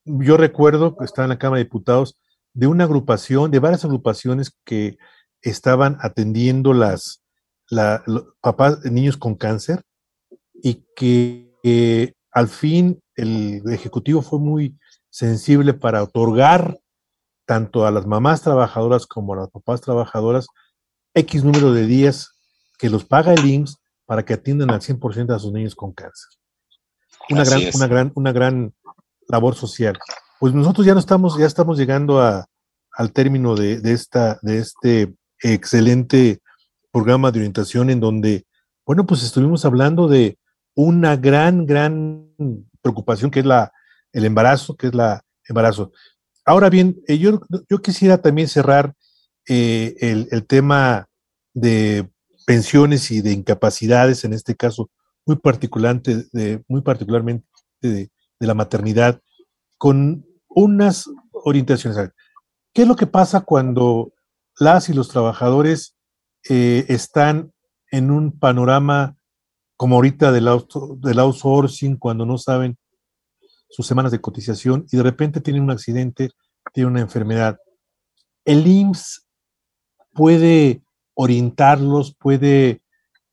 Yo 0.05 0.37
recuerdo 0.37 0.96
que 0.96 1.05
estaba 1.05 1.27
en 1.27 1.31
la 1.31 1.38
Cámara 1.38 1.59
de 1.59 1.64
Diputados 1.64 2.16
de 2.53 2.66
una 2.66 2.85
agrupación, 2.85 3.51
de 3.51 3.61
varias 3.61 3.85
agrupaciones 3.85 4.53
que 4.64 4.99
estaban 5.42 5.96
atendiendo 6.01 6.73
las 6.73 7.19
la, 7.70 8.04
papás 8.40 8.85
niños 8.85 9.16
con 9.16 9.35
cáncer 9.37 9.83
y 10.62 10.85
que 10.94 11.56
eh, 11.62 12.12
al 12.33 12.48
fin 12.48 13.00
el 13.14 13.62
Ejecutivo 13.70 14.22
fue 14.22 14.38
muy 14.38 14.76
sensible 15.09 15.72
para 15.74 16.02
otorgar 16.02 16.78
tanto 17.46 17.87
a 17.87 17.90
las 17.90 18.06
mamás 18.06 18.42
trabajadoras 18.42 19.06
como 19.06 19.35
a 19.35 19.38
las 19.38 19.50
papás 19.50 19.80
trabajadoras 19.80 20.46
X 21.14 21.44
número 21.44 21.72
de 21.72 21.87
días 21.87 22.33
que 22.78 22.90
los 22.90 23.04
paga 23.04 23.33
el 23.35 23.44
IMSS 23.44 23.78
para 24.06 24.24
que 24.24 24.35
atiendan 24.35 24.70
al 24.70 24.80
100% 24.80 25.35
a 25.35 25.38
sus 25.38 25.52
niños 25.52 25.74
con 25.74 25.92
cáncer. 25.92 26.28
Una 27.28 27.44
gran, 27.44 27.62
una 27.74 27.87
gran, 27.87 28.12
una 28.14 28.33
gran 28.33 28.74
labor 29.28 29.54
social. 29.54 29.98
Pues 30.38 30.54
nosotros 30.54 30.87
ya 30.87 30.94
no 30.94 31.00
estamos, 31.00 31.38
ya 31.38 31.46
estamos 31.46 31.78
llegando 31.78 32.20
a, 32.20 32.46
al 32.92 33.12
término 33.12 33.54
de, 33.54 33.80
de, 33.80 33.92
esta, 33.92 34.38
de 34.42 34.59
este 34.59 35.14
excelente 35.40 36.40
programa 36.92 37.31
de 37.31 37.38
orientación 37.40 37.90
en 37.90 38.00
donde, 38.00 38.46
bueno, 38.87 39.07
pues 39.07 39.22
estuvimos 39.22 39.64
hablando 39.64 40.09
de 40.09 40.38
una 40.74 41.16
gran, 41.16 41.66
gran 41.66 42.35
preocupación 42.83 43.31
que 43.31 43.40
es 43.40 43.46
la, 43.46 43.72
el 44.12 44.24
embarazo, 44.24 44.76
que 44.76 44.88
es 44.88 44.94
la 44.94 45.24
embarazo. 45.48 45.92
Ahora 46.44 46.70
bien, 46.70 47.00
eh, 47.07 47.18
yo, 47.18 47.40
yo 47.68 47.79
quisiera 47.79 48.18
también 48.18 48.48
cerrar 48.48 48.94
eh, 49.48 49.96
el, 50.00 50.46
tema 50.46 51.09
de 51.55 52.09
pensiones 52.46 53.11
y 53.11 53.20
de 53.20 53.33
incapacidades, 53.33 54.24
en 54.24 54.33
este 54.33 54.55
caso 54.55 54.90
muy, 55.26 55.37
particularmente 55.37 56.26
de, 56.33 56.62
muy 56.68 56.83
particularmente 56.83 57.46
de, 57.81 58.11
la 58.38 58.55
maternidad, 58.55 59.20
con 59.76 60.24
unas 60.48 61.11
orientaciones. 61.33 62.11
¿Qué 62.72 62.83
es 62.83 62.88
lo 62.88 62.96
que 62.96 63.07
pasa 63.07 63.40
cuando 63.40 64.14
las 64.59 64.88
y 64.88 64.94
los 64.94 65.09
trabajadores 65.09 65.94
eh, 66.48 66.87
están 66.88 67.53
en 67.90 68.11
un 68.11 68.38
panorama 68.38 69.16
como 69.76 69.96
ahorita 69.96 70.33
del, 70.33 70.48
del 70.98 71.18
outsourcing, 71.18 71.96
cuando 71.96 72.26
no 72.26 72.38
saben 72.38 72.79
sus 73.70 73.87
semanas 73.87 74.12
de 74.12 74.20
cotización 74.20 74.87
y 74.90 74.96
de 74.96 75.03
repente 75.03 75.40
tienen 75.40 75.62
un 75.62 75.70
accidente, 75.70 76.31
tienen 76.72 76.92
una 76.92 77.00
enfermedad. 77.00 77.59
El 78.44 78.66
IMSS 78.66 79.26
puede 80.12 80.83
orientarlos, 81.14 82.14
puede 82.14 82.83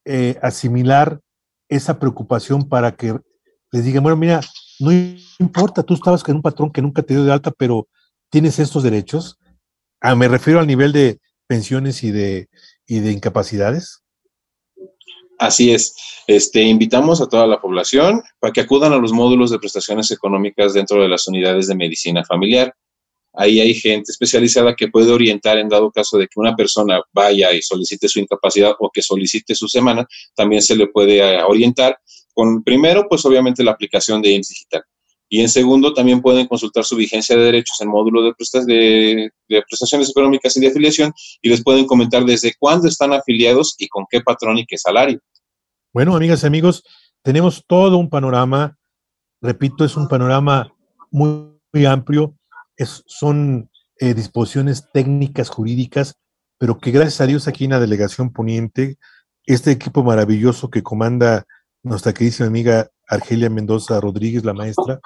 eh, 0.06 0.38
asimilar 0.42 1.22
esa 1.70 2.00
preocupación 2.00 2.68
para 2.68 2.96
que 2.96 3.18
les 3.72 3.84
digan, 3.84 4.04
bueno, 4.04 4.16
mira, 4.16 4.42
no 4.80 4.92
importa, 5.40 5.84
tú 5.84 5.96
estabas 5.96 6.24
con 6.24 6.36
un 6.36 6.42
patrón 6.42 6.72
que 6.72 6.82
nunca 6.82 7.02
te 7.02 7.14
dio 7.14 7.24
de 7.26 7.32
alta, 7.32 7.52
pero 7.52 7.88
tienes 8.30 8.60
estos 8.60 8.84
derechos. 8.84 9.40
Ah, 10.00 10.16
me 10.16 10.28
refiero 10.28 10.60
al 10.60 10.68
nivel 10.68 10.94
de 10.94 11.20
pensiones 11.48 12.04
y 12.04 12.12
de, 12.12 12.50
y 12.88 13.00
de 13.00 13.12
incapacidades. 13.12 14.02
Así 15.38 15.72
es. 15.72 15.96
Este, 16.26 16.64
invitamos 16.64 17.22
a 17.22 17.30
toda 17.30 17.46
la 17.46 17.62
población 17.62 18.24
para 18.40 18.52
que 18.52 18.62
acudan 18.62 18.94
a 18.94 18.98
los 18.98 19.14
módulos 19.14 19.52
de 19.52 19.60
prestaciones 19.60 20.10
económicas 20.10 20.74
dentro 20.74 21.02
de 21.02 21.08
las 21.08 21.28
unidades 21.28 21.68
de 21.68 21.76
medicina 21.76 22.24
familiar. 22.26 22.74
Ahí 23.34 23.60
hay 23.60 23.76
gente 23.76 24.12
especializada 24.12 24.76
que 24.76 24.88
puede 24.88 25.12
orientar 25.12 25.60
en 25.60 25.70
dado 25.70 25.92
caso 25.92 26.18
de 26.18 26.26
que 26.26 26.40
una 26.40 26.56
persona 26.56 27.00
vaya 27.14 27.54
y 27.54 27.62
solicite 27.62 28.08
su 28.08 28.20
incapacidad 28.20 28.74
o 28.80 28.90
que 28.92 29.04
solicite 29.04 29.54
su 29.54 29.68
semana, 29.68 30.08
también 30.36 30.64
se 30.64 30.76
le 30.76 30.88
puede 30.88 31.20
eh, 31.20 31.44
orientar 31.44 32.00
con 32.34 32.64
primero, 32.64 33.06
pues 33.08 33.24
obviamente 33.26 33.64
la 33.64 33.72
aplicación 33.72 34.22
de 34.24 34.32
IMSS 34.32 34.48
Digital. 34.50 34.84
Y 35.30 35.42
en 35.42 35.50
segundo, 35.50 35.94
también 35.94 36.22
pueden 36.22 36.48
consultar 36.48 36.86
su 36.86 36.96
vigencia 36.96 37.36
de 37.36 37.44
derechos 37.44 37.80
en 37.82 37.90
módulo 37.90 38.22
de, 38.22 38.34
de, 38.66 39.32
de, 39.50 39.64
prestaciones 39.64 40.10
económicas 40.10 40.56
y 40.56 40.62
de 40.62 40.68
afiliación 40.68 41.12
y 41.42 41.50
les 41.50 41.64
pueden 41.64 41.86
comentar 41.86 42.24
desde 42.24 42.54
cuándo 42.58 42.88
están 42.88 43.12
afiliados 43.12 43.76
y 43.78 43.88
con 43.90 44.06
qué 44.10 44.22
patrón 44.22 44.58
y 44.58 44.66
qué 44.66 44.78
salario. 44.78 45.20
Bueno, 45.94 46.16
amigas 46.16 46.44
y 46.44 46.48
amigos, 46.48 46.84
tenemos 47.24 47.66
todo 47.68 47.98
un 47.98 48.10
panorama, 48.10 48.78
repito, 49.42 49.84
es 49.84 49.98
un 49.98 50.08
panorama 50.08 50.74
muy, 51.12 51.60
muy 51.74 51.86
amplio, 51.86 52.38
es, 52.78 53.04
son 53.06 53.70
eh, 54.00 54.14
disposiciones 54.14 54.86
técnicas, 54.94 55.50
jurídicas, 55.50 56.16
pero 56.58 56.80
que 56.80 56.92
gracias 56.92 57.20
a 57.20 57.26
Dios 57.26 57.48
aquí 57.48 57.66
en 57.66 57.72
la 57.72 57.80
delegación 57.80 58.32
poniente, 58.32 58.98
este 59.46 59.72
equipo 59.72 60.04
maravilloso 60.04 60.70
que 60.70 60.84
comanda 60.84 61.46
nuestra 61.84 62.14
queridísima 62.14 62.48
amiga 62.48 62.90
Argelia 63.08 63.50
Mendoza 63.50 64.00
Rodríguez, 64.00 64.44
la 64.44 64.54
maestra, 64.54 65.00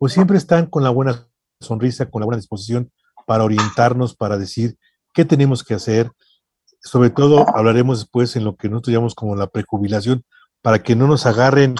pues 0.00 0.14
siempre 0.14 0.38
están 0.38 0.64
con 0.64 0.82
la 0.82 0.88
buena 0.88 1.28
sonrisa, 1.60 2.10
con 2.10 2.20
la 2.20 2.24
buena 2.24 2.38
disposición 2.38 2.90
para 3.26 3.44
orientarnos, 3.44 4.16
para 4.16 4.38
decir 4.38 4.78
qué 5.12 5.26
tenemos 5.26 5.62
que 5.62 5.74
hacer. 5.74 6.10
Sobre 6.80 7.10
todo 7.10 7.44
hablaremos 7.54 7.98
después 7.98 8.34
en 8.34 8.44
lo 8.44 8.56
que 8.56 8.70
nosotros 8.70 8.94
llamamos 8.94 9.14
como 9.14 9.36
la 9.36 9.48
prejubilación, 9.48 10.24
para 10.62 10.82
que 10.82 10.96
no 10.96 11.06
nos 11.06 11.26
agarren 11.26 11.74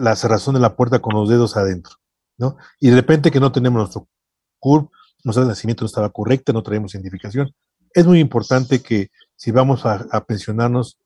la 0.00 0.16
cerrazón 0.16 0.54
de 0.54 0.60
la 0.60 0.74
puerta 0.74 0.98
con 0.98 1.14
los 1.14 1.28
dedos 1.28 1.56
adentro, 1.56 1.94
¿no? 2.38 2.56
Y 2.80 2.90
de 2.90 2.96
repente 2.96 3.30
que 3.30 3.38
no 3.38 3.52
tenemos 3.52 3.78
nuestro 3.78 4.08
CURP, 4.58 4.90
nuestro 5.22 5.44
nacimiento 5.44 5.84
no 5.84 5.86
estaba 5.86 6.10
correcta, 6.10 6.52
no 6.52 6.64
traemos 6.64 6.94
identificación. 6.94 7.54
Es 7.92 8.04
muy 8.04 8.18
importante 8.18 8.82
que 8.82 9.10
si 9.36 9.52
vamos 9.52 9.86
a, 9.86 10.24
pensionarnos 10.26 10.98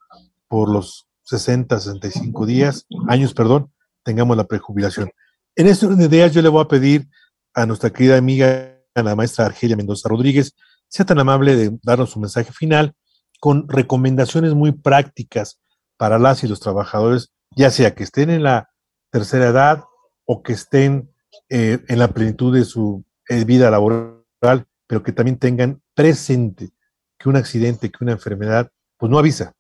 por 0.49 0.71
los 0.71 1.09
60, 1.25 1.79
65 1.79 2.47
días, 2.47 2.87
años, 3.07 3.35
perdón, 3.35 3.71
tengamos 4.03 4.35
la 4.35 4.45
prejubilación. 4.45 5.11
En 5.59 5.67
este 5.67 5.87
orden 5.87 5.99
de 5.99 6.05
ideas, 6.17 6.33
yo 6.33 6.41
le 6.41 6.49
voy 6.49 6.63
a 6.63 6.69
pedir 6.69 7.09
a 7.53 7.67
nuestra 7.67 7.91
querida 7.91 8.17
amiga, 8.17 8.81
a 8.95 9.03
la 9.03 9.17
maestra 9.17 9.47
Argelia 9.47 9.77
Mendoza 9.77 10.09
Rodríguez, 10.09 10.55
sea 10.87 11.05
tan 11.05 11.19
amable 11.19 11.57
de 11.57 11.77
darnos 11.83 12.15
un 12.15 12.23
mensaje 12.23 12.53
final 12.53 12.95
con 13.41 13.69
recomendaciones 13.69 14.55
muy 14.55 14.71
prácticas 14.71 15.61
para 15.97 16.21
las 16.21 16.45
y 16.45 16.47
los 16.47 16.61
trabajadores, 16.61 17.33
ya 17.57 17.73
sea 17.73 17.97
que 17.97 18.05
estén 18.05 18.31
en 18.31 18.45
la 18.45 18.71
tercera 19.11 19.49
edad 19.49 19.83
o 20.27 20.45
que 20.45 20.53
estén 20.53 21.11
eh, 21.49 21.81
en 21.89 21.99
la 21.99 22.07
plenitud 22.07 22.55
de 22.55 22.65
su 22.65 23.05
eh, 23.29 23.45
vida 23.45 23.69
laboral, 23.69 24.69
pero 24.87 25.03
que 25.03 25.11
también 25.11 25.39
tengan 25.39 25.83
presente 25.93 26.71
que 27.19 27.29
un 27.29 27.35
accidente, 27.35 27.91
que 27.91 28.05
una 28.05 28.13
enfermedad, 28.13 28.71
pues 28.97 29.11
no 29.11 29.19
avisa. 29.19 29.57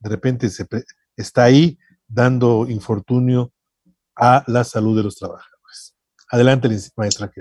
De 0.00 0.10
repente 0.10 0.50
se 0.50 0.66
está 1.16 1.44
ahí 1.44 1.78
dando 2.08 2.66
infortunio 2.68 3.52
a 4.20 4.44
la 4.46 4.64
salud 4.64 4.96
de 4.96 5.04
los 5.04 5.16
trabajadores. 5.16 5.94
Adelante, 6.30 6.68
maestra. 6.96 7.32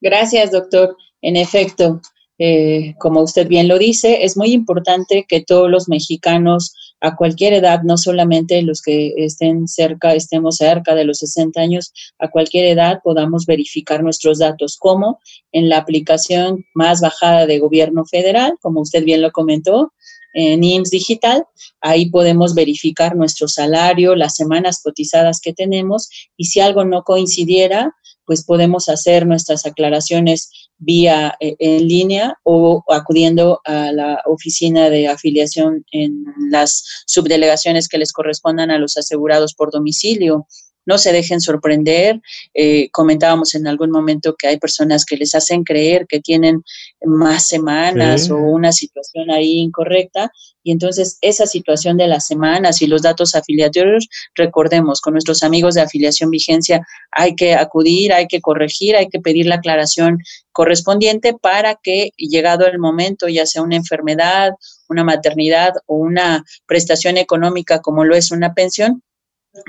Gracias, 0.00 0.50
doctor. 0.50 0.96
En 1.22 1.36
efecto, 1.36 2.00
eh, 2.38 2.94
como 2.98 3.22
usted 3.22 3.48
bien 3.48 3.66
lo 3.66 3.78
dice, 3.78 4.24
es 4.24 4.36
muy 4.36 4.52
importante 4.52 5.26
que 5.28 5.42
todos 5.42 5.70
los 5.70 5.88
mexicanos 5.88 6.72
a 7.00 7.16
cualquier 7.16 7.52
edad, 7.52 7.82
no 7.82 7.96
solamente 7.96 8.62
los 8.62 8.82
que 8.82 9.12
estén 9.16 9.68
cerca, 9.68 10.14
estemos 10.14 10.56
cerca 10.56 10.94
de 10.94 11.04
los 11.04 11.18
60 11.18 11.60
años, 11.60 11.92
a 12.18 12.28
cualquier 12.28 12.66
edad 12.66 13.00
podamos 13.02 13.46
verificar 13.46 14.02
nuestros 14.02 14.38
datos, 14.38 14.76
como 14.76 15.20
en 15.52 15.68
la 15.68 15.78
aplicación 15.78 16.64
más 16.74 17.00
bajada 17.00 17.46
de 17.46 17.58
gobierno 17.58 18.04
federal, 18.04 18.54
como 18.60 18.80
usted 18.80 19.04
bien 19.04 19.22
lo 19.22 19.30
comentó, 19.32 19.92
en 20.38 20.62
IMSS 20.62 20.90
Digital. 20.90 21.44
Ahí 21.80 22.10
podemos 22.10 22.54
verificar 22.54 23.16
nuestro 23.16 23.48
salario, 23.48 24.14
las 24.14 24.36
semanas 24.36 24.80
cotizadas 24.82 25.40
que 25.40 25.52
tenemos 25.52 26.08
y 26.36 26.44
si 26.46 26.60
algo 26.60 26.84
no 26.84 27.02
coincidiera, 27.02 27.94
pues 28.24 28.44
podemos 28.44 28.88
hacer 28.88 29.26
nuestras 29.26 29.66
aclaraciones 29.66 30.50
vía 30.76 31.34
eh, 31.40 31.56
en 31.58 31.88
línea 31.88 32.38
o 32.44 32.84
acudiendo 32.88 33.60
a 33.64 33.90
la 33.90 34.22
oficina 34.26 34.90
de 34.90 35.08
afiliación 35.08 35.84
en 35.90 36.24
las 36.50 36.84
subdelegaciones 37.06 37.88
que 37.88 37.98
les 37.98 38.12
correspondan 38.12 38.70
a 38.70 38.78
los 38.78 38.96
asegurados 38.96 39.54
por 39.54 39.72
domicilio 39.72 40.46
no 40.88 40.96
se 40.96 41.12
dejen 41.12 41.40
sorprender. 41.40 42.20
Eh, 42.54 42.88
comentábamos 42.90 43.54
en 43.54 43.66
algún 43.66 43.90
momento 43.90 44.34
que 44.36 44.48
hay 44.48 44.58
personas 44.58 45.04
que 45.04 45.18
les 45.18 45.34
hacen 45.34 45.62
creer 45.62 46.06
que 46.08 46.20
tienen 46.20 46.62
más 47.04 47.46
semanas 47.46 48.30
o 48.30 48.36
una 48.36 48.72
situación 48.72 49.30
ahí 49.30 49.58
incorrecta. 49.58 50.32
Y 50.62 50.72
entonces 50.72 51.18
esa 51.20 51.46
situación 51.46 51.98
de 51.98 52.08
las 52.08 52.26
semanas 52.26 52.80
y 52.80 52.86
los 52.86 53.02
datos 53.02 53.34
afiliatorios, 53.34 54.08
recordemos, 54.34 55.02
con 55.02 55.12
nuestros 55.12 55.42
amigos 55.42 55.74
de 55.74 55.82
afiliación 55.82 56.30
vigencia 56.30 56.80
hay 57.12 57.36
que 57.36 57.54
acudir, 57.54 58.12
hay 58.14 58.26
que 58.26 58.40
corregir, 58.40 58.96
hay 58.96 59.08
que 59.08 59.20
pedir 59.20 59.46
la 59.46 59.56
aclaración 59.56 60.18
correspondiente 60.52 61.34
para 61.34 61.78
que 61.82 62.10
llegado 62.16 62.66
el 62.66 62.78
momento, 62.78 63.28
ya 63.28 63.44
sea 63.44 63.62
una 63.62 63.76
enfermedad, 63.76 64.52
una 64.88 65.04
maternidad 65.04 65.74
o 65.86 65.96
una 65.96 66.44
prestación 66.66 67.18
económica 67.18 67.80
como 67.80 68.04
lo 68.04 68.16
es 68.16 68.30
una 68.30 68.54
pensión, 68.54 69.02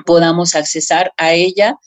podamos 0.05 0.55
accesar 0.55 1.13
a 1.17 1.33
ella 1.33 1.77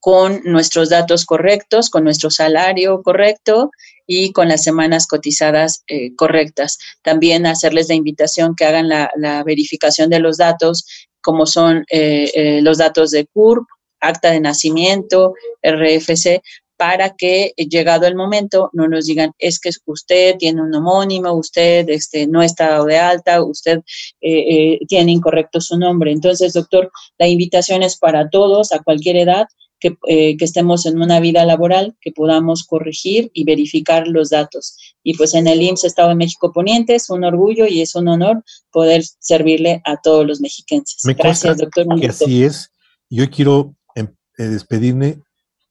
con 0.00 0.40
nuestros 0.44 0.90
datos 0.90 1.24
correctos, 1.24 1.88
con 1.88 2.02
nuestro 2.02 2.28
salario 2.28 3.02
correcto 3.02 3.70
y 4.04 4.32
con 4.32 4.48
las 4.48 4.64
semanas 4.64 5.06
cotizadas 5.06 5.84
eh, 5.86 6.16
correctas. 6.16 6.76
También 7.02 7.46
hacerles 7.46 7.88
la 7.88 7.94
invitación 7.94 8.56
que 8.56 8.64
hagan 8.64 8.88
la, 8.88 9.44
verificación 9.44 10.10
de 10.10 10.18
los 10.18 10.38
datos, 10.38 10.84
como 11.20 11.46
son 11.46 11.84
eh, 11.88 12.32
eh, 12.34 12.60
los 12.62 12.78
datos 12.78 13.12
de 13.12 13.26
CURP, 13.26 13.64
acta 14.00 14.32
de 14.32 14.40
nacimiento, 14.40 15.34
RFC, 15.62 16.42
para 16.82 17.14
que 17.14 17.54
eh, 17.56 17.68
llegado 17.68 18.08
el 18.08 18.16
momento 18.16 18.68
no 18.72 18.88
nos 18.88 19.06
digan 19.06 19.30
es 19.38 19.60
que 19.60 19.70
usted 19.86 20.34
tiene 20.36 20.62
un 20.62 20.74
homónimo, 20.74 21.32
usted 21.32 21.88
este, 21.88 22.26
no 22.26 22.42
está 22.42 22.70
dado 22.70 22.86
de 22.86 22.98
alta, 22.98 23.40
usted 23.40 23.78
eh, 24.20 24.72
eh, 24.72 24.78
tiene 24.88 25.12
incorrecto 25.12 25.60
su 25.60 25.78
nombre. 25.78 26.10
Entonces, 26.10 26.54
doctor, 26.54 26.90
la 27.18 27.28
invitación 27.28 27.84
es 27.84 27.96
para 27.96 28.30
todos, 28.30 28.72
a 28.72 28.80
cualquier 28.80 29.14
edad, 29.14 29.46
que, 29.78 29.94
que, 30.36 30.44
estemos 30.44 30.84
en 30.86 31.00
una 31.00 31.20
vida 31.20 31.44
laboral, 31.44 31.96
que 32.00 32.10
podamos 32.10 32.64
corregir 32.64 33.30
y 33.32 33.44
verificar 33.44 34.08
los 34.08 34.30
datos. 34.30 34.76
Y 35.04 35.16
pues 35.16 35.34
en 35.34 35.46
el 35.46 35.62
IMSS 35.62 35.84
Estado 35.84 36.08
de 36.08 36.16
México 36.16 36.52
Poniente 36.52 36.96
es 36.96 37.10
un 37.10 37.22
orgullo 37.22 37.66
y 37.68 37.80
es 37.80 37.94
un 37.94 38.08
honor 38.08 38.42
poder 38.72 39.04
servirle 39.20 39.82
a 39.84 39.98
todos 40.00 40.26
los 40.26 40.40
mexiquenses. 40.40 41.00
Gracias, 41.16 41.58
doctor. 41.58 41.86
Que 42.00 42.08
así 42.08 42.42
es. 42.42 42.72
Yo 43.08 43.30
quiero 43.30 43.76
em, 43.94 44.08
despedirme 44.36 45.18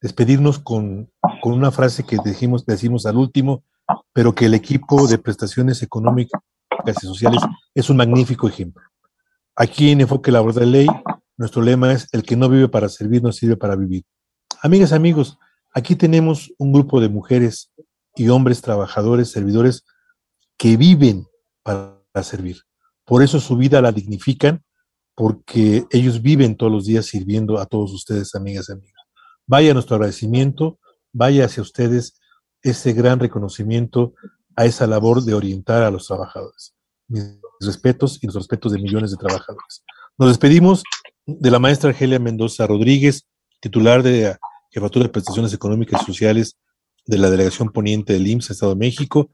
despedirnos 0.02 0.60
con, 0.60 1.12
una 1.44 1.72
frase 1.72 2.04
que 2.04 2.18
dijimos, 2.24 2.66
decimos 2.66 3.06
al 3.06 3.18
último, 3.18 3.64
pero 4.14 4.34
que 4.36 4.46
el 4.46 4.54
equipo 4.54 5.08
de 5.08 5.18
prestaciones 5.18 5.82
económicas 5.82 6.42
y 6.86 7.06
sociales 7.06 7.42
es 7.74 7.90
un 7.90 7.98
magnífico 7.98 8.48
ejemplo. 8.48 8.84
Aquí 9.56 9.92
en 9.92 10.02
Enfoque 10.02 10.32
Laboral 10.32 10.56
de 10.56 10.66
Ley, 10.66 10.88
nuestro 11.38 11.62
lema 11.62 11.94
es, 11.94 12.08
el 12.12 12.24
que 12.24 12.36
no 12.36 12.50
vive 12.50 12.68
para 12.68 12.90
servir, 12.90 13.24
no 13.24 13.32
sirve 13.32 13.58
para 13.58 13.76
vivir. 13.76 14.04
Amigas, 14.62 14.92
amigos, 14.92 15.38
aquí 15.74 15.96
tenemos 15.96 16.52
un 16.58 16.72
grupo 16.72 17.00
de 17.00 17.10
mujeres 17.10 17.72
y 18.16 18.30
hombres 18.30 18.62
trabajadores, 18.62 19.32
servidores, 19.32 19.86
que 20.58 20.78
viven 20.78 21.26
para 21.64 22.24
servir. 22.24 22.58
Por 23.06 23.24
eso 23.24 23.40
su 23.40 23.58
vida 23.58 23.82
la 23.82 23.92
dignifican, 23.92 24.64
porque 25.16 25.86
ellos 25.92 26.22
viven 26.22 26.56
todos 26.56 26.72
los 26.72 26.86
días 26.86 27.06
sirviendo 27.06 27.60
a 27.60 27.66
todos 27.66 27.92
ustedes, 27.94 28.36
amigas 28.36 28.70
amigos. 28.70 29.01
Vaya 29.52 29.74
nuestro 29.74 29.98
agradecimiento, 29.98 30.80
vaya 31.12 31.44
hacia 31.44 31.62
ustedes 31.62 32.18
ese 32.62 32.94
gran 32.94 33.20
reconocimiento 33.20 34.14
a 34.56 34.64
esa 34.64 34.88
labor 34.88 35.26
de 35.26 35.34
orientar 35.34 35.84
a 35.84 35.92
los 35.92 36.08
trabajadores. 36.08 36.74
Mis 37.10 37.38
respetos 37.60 38.18
y 38.24 38.28
los 38.28 38.36
respetos 38.36 38.72
de 38.72 38.80
millones 38.80 39.12
de 39.12 39.18
trabajadores. 39.18 39.84
Nos 40.18 40.30
despedimos 40.30 40.84
de 41.26 41.52
la 41.52 41.60
maestra 41.60 41.90
Argelia 41.90 42.18
Mendoza 42.18 42.66
Rodríguez, 42.66 43.28
titular 43.60 44.04
de 44.04 44.22
la 44.22 44.40
Jefatura 44.70 45.04
de 45.04 45.12
Prestaciones 45.12 45.54
Económicas 45.54 46.02
y 46.02 46.06
Sociales 46.06 46.58
de 47.06 47.18
la 47.18 47.30
Delegación 47.30 47.74
Poniente 47.74 48.14
del 48.14 48.28
IMSS, 48.28 48.52
Estado 48.52 48.72
de 48.72 48.80
México, 48.80 49.32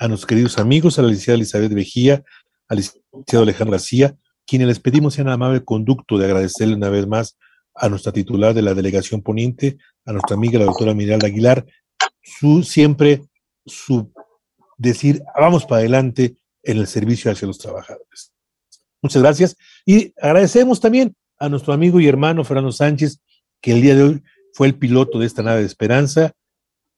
a 0.00 0.08
nuestros 0.08 0.28
queridos 0.28 0.58
amigos, 0.58 0.98
a 0.98 1.02
la 1.02 1.08
licenciada 1.08 1.36
Elizabeth 1.36 1.74
Vejía, 1.74 2.24
al 2.68 2.78
licenciado 2.78 3.42
Alejandro 3.42 3.72
García, 3.72 4.16
quienes 4.46 4.66
les 4.66 4.80
pedimos 4.80 5.12
sean 5.12 5.28
amable 5.28 5.62
conducto 5.62 6.16
de 6.16 6.24
agradecerle 6.24 6.74
una 6.74 6.88
vez 6.88 7.06
más 7.06 7.36
a 7.78 7.88
nuestra 7.88 8.12
titular 8.12 8.54
de 8.54 8.62
la 8.62 8.74
delegación 8.74 9.22
poniente, 9.22 9.78
a 10.04 10.12
nuestra 10.12 10.36
amiga 10.36 10.58
la 10.58 10.66
doctora 10.66 10.94
Miralda 10.94 11.26
Aguilar, 11.26 11.66
su 12.22 12.62
siempre 12.62 13.22
su 13.64 14.12
decir 14.76 15.22
vamos 15.38 15.64
para 15.64 15.80
adelante 15.80 16.36
en 16.62 16.78
el 16.78 16.86
servicio 16.86 17.30
hacia 17.30 17.46
los 17.46 17.58
trabajadores. 17.58 18.32
Muchas 19.02 19.22
gracias 19.22 19.56
y 19.86 20.12
agradecemos 20.20 20.80
también 20.80 21.14
a 21.38 21.48
nuestro 21.48 21.72
amigo 21.72 22.00
y 22.00 22.08
hermano 22.08 22.44
Fernando 22.44 22.72
Sánchez, 22.72 23.20
que 23.60 23.72
el 23.72 23.82
día 23.82 23.94
de 23.94 24.02
hoy 24.02 24.22
fue 24.52 24.66
el 24.66 24.74
piloto 24.74 25.18
de 25.18 25.26
esta 25.26 25.42
nave 25.42 25.60
de 25.60 25.66
esperanza. 25.66 26.32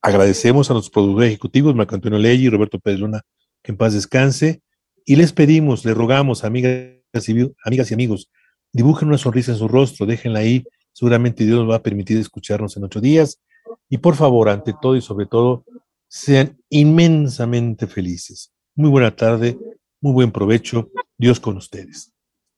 Agradecemos 0.03 0.71
a 0.71 0.75
nuestros 0.75 0.93
productores 0.93 1.29
ejecutivos, 1.29 1.75
Marco 1.75 1.95
Antonio 1.95 2.19
Ley 2.19 2.43
y 2.43 2.49
Roberto 2.49 2.79
Pérez 2.79 3.01
Luna, 3.01 3.23
que 3.63 3.73
en 3.73 3.77
paz 3.77 3.93
descanse. 3.93 4.63
Y 5.05 5.17
les 5.17 5.33
pedimos, 5.33 5.85
les 5.85 5.95
rogamos, 5.95 6.45
amigas 6.45 7.29
y, 7.29 7.53
amigas 7.65 7.91
y 7.91 7.95
amigos, 7.95 8.31
dibujen 8.73 9.09
una 9.09 9.19
sonrisa 9.19 9.53
en 9.53 9.59
su 9.59 9.69
rostro, 9.69 10.07
déjenla 10.07 10.41
ahí. 10.41 10.65
Seguramente 10.93 11.45
Dios 11.45 11.61
nos 11.61 11.71
va 11.71 11.77
a 11.77 11.83
permitir 11.83 12.19
escucharnos 12.19 12.77
en 12.77 12.85
ocho 12.85 13.01
días. 13.01 13.41
Y 13.89 13.99
por 13.99 14.17
favor, 14.17 14.49
ante 14.49 14.75
todo 14.81 14.97
y 14.97 15.01
sobre 15.01 15.27
todo, 15.27 15.65
sean 16.09 16.59
inmensamente 16.69 17.87
felices. 17.87 18.53
Muy 18.75 18.91
buena 18.91 19.15
tarde, 19.15 19.59
muy 20.01 20.13
buen 20.13 20.33
provecho. 20.33 20.91
Dios 21.17 21.39
con 21.39 21.57
ustedes. 21.57 22.13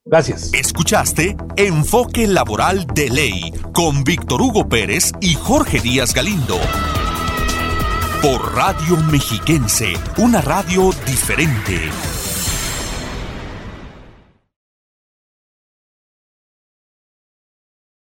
Gracias. 0.04 0.52
Escuchaste 0.52 1.36
Enfoque 1.56 2.26
Laboral 2.26 2.86
de 2.86 3.08
Ley 3.08 3.52
con 3.72 4.02
Víctor 4.04 4.42
Hugo 4.42 4.68
Pérez 4.68 5.12
y 5.20 5.34
Jorge 5.34 5.80
Díaz 5.80 6.12
Galindo. 6.14 6.58
Por 8.20 8.54
Radio 8.54 8.96
Mexiquense, 9.10 9.94
una 10.18 10.40
radio 10.40 10.90
diferente. 11.06 11.90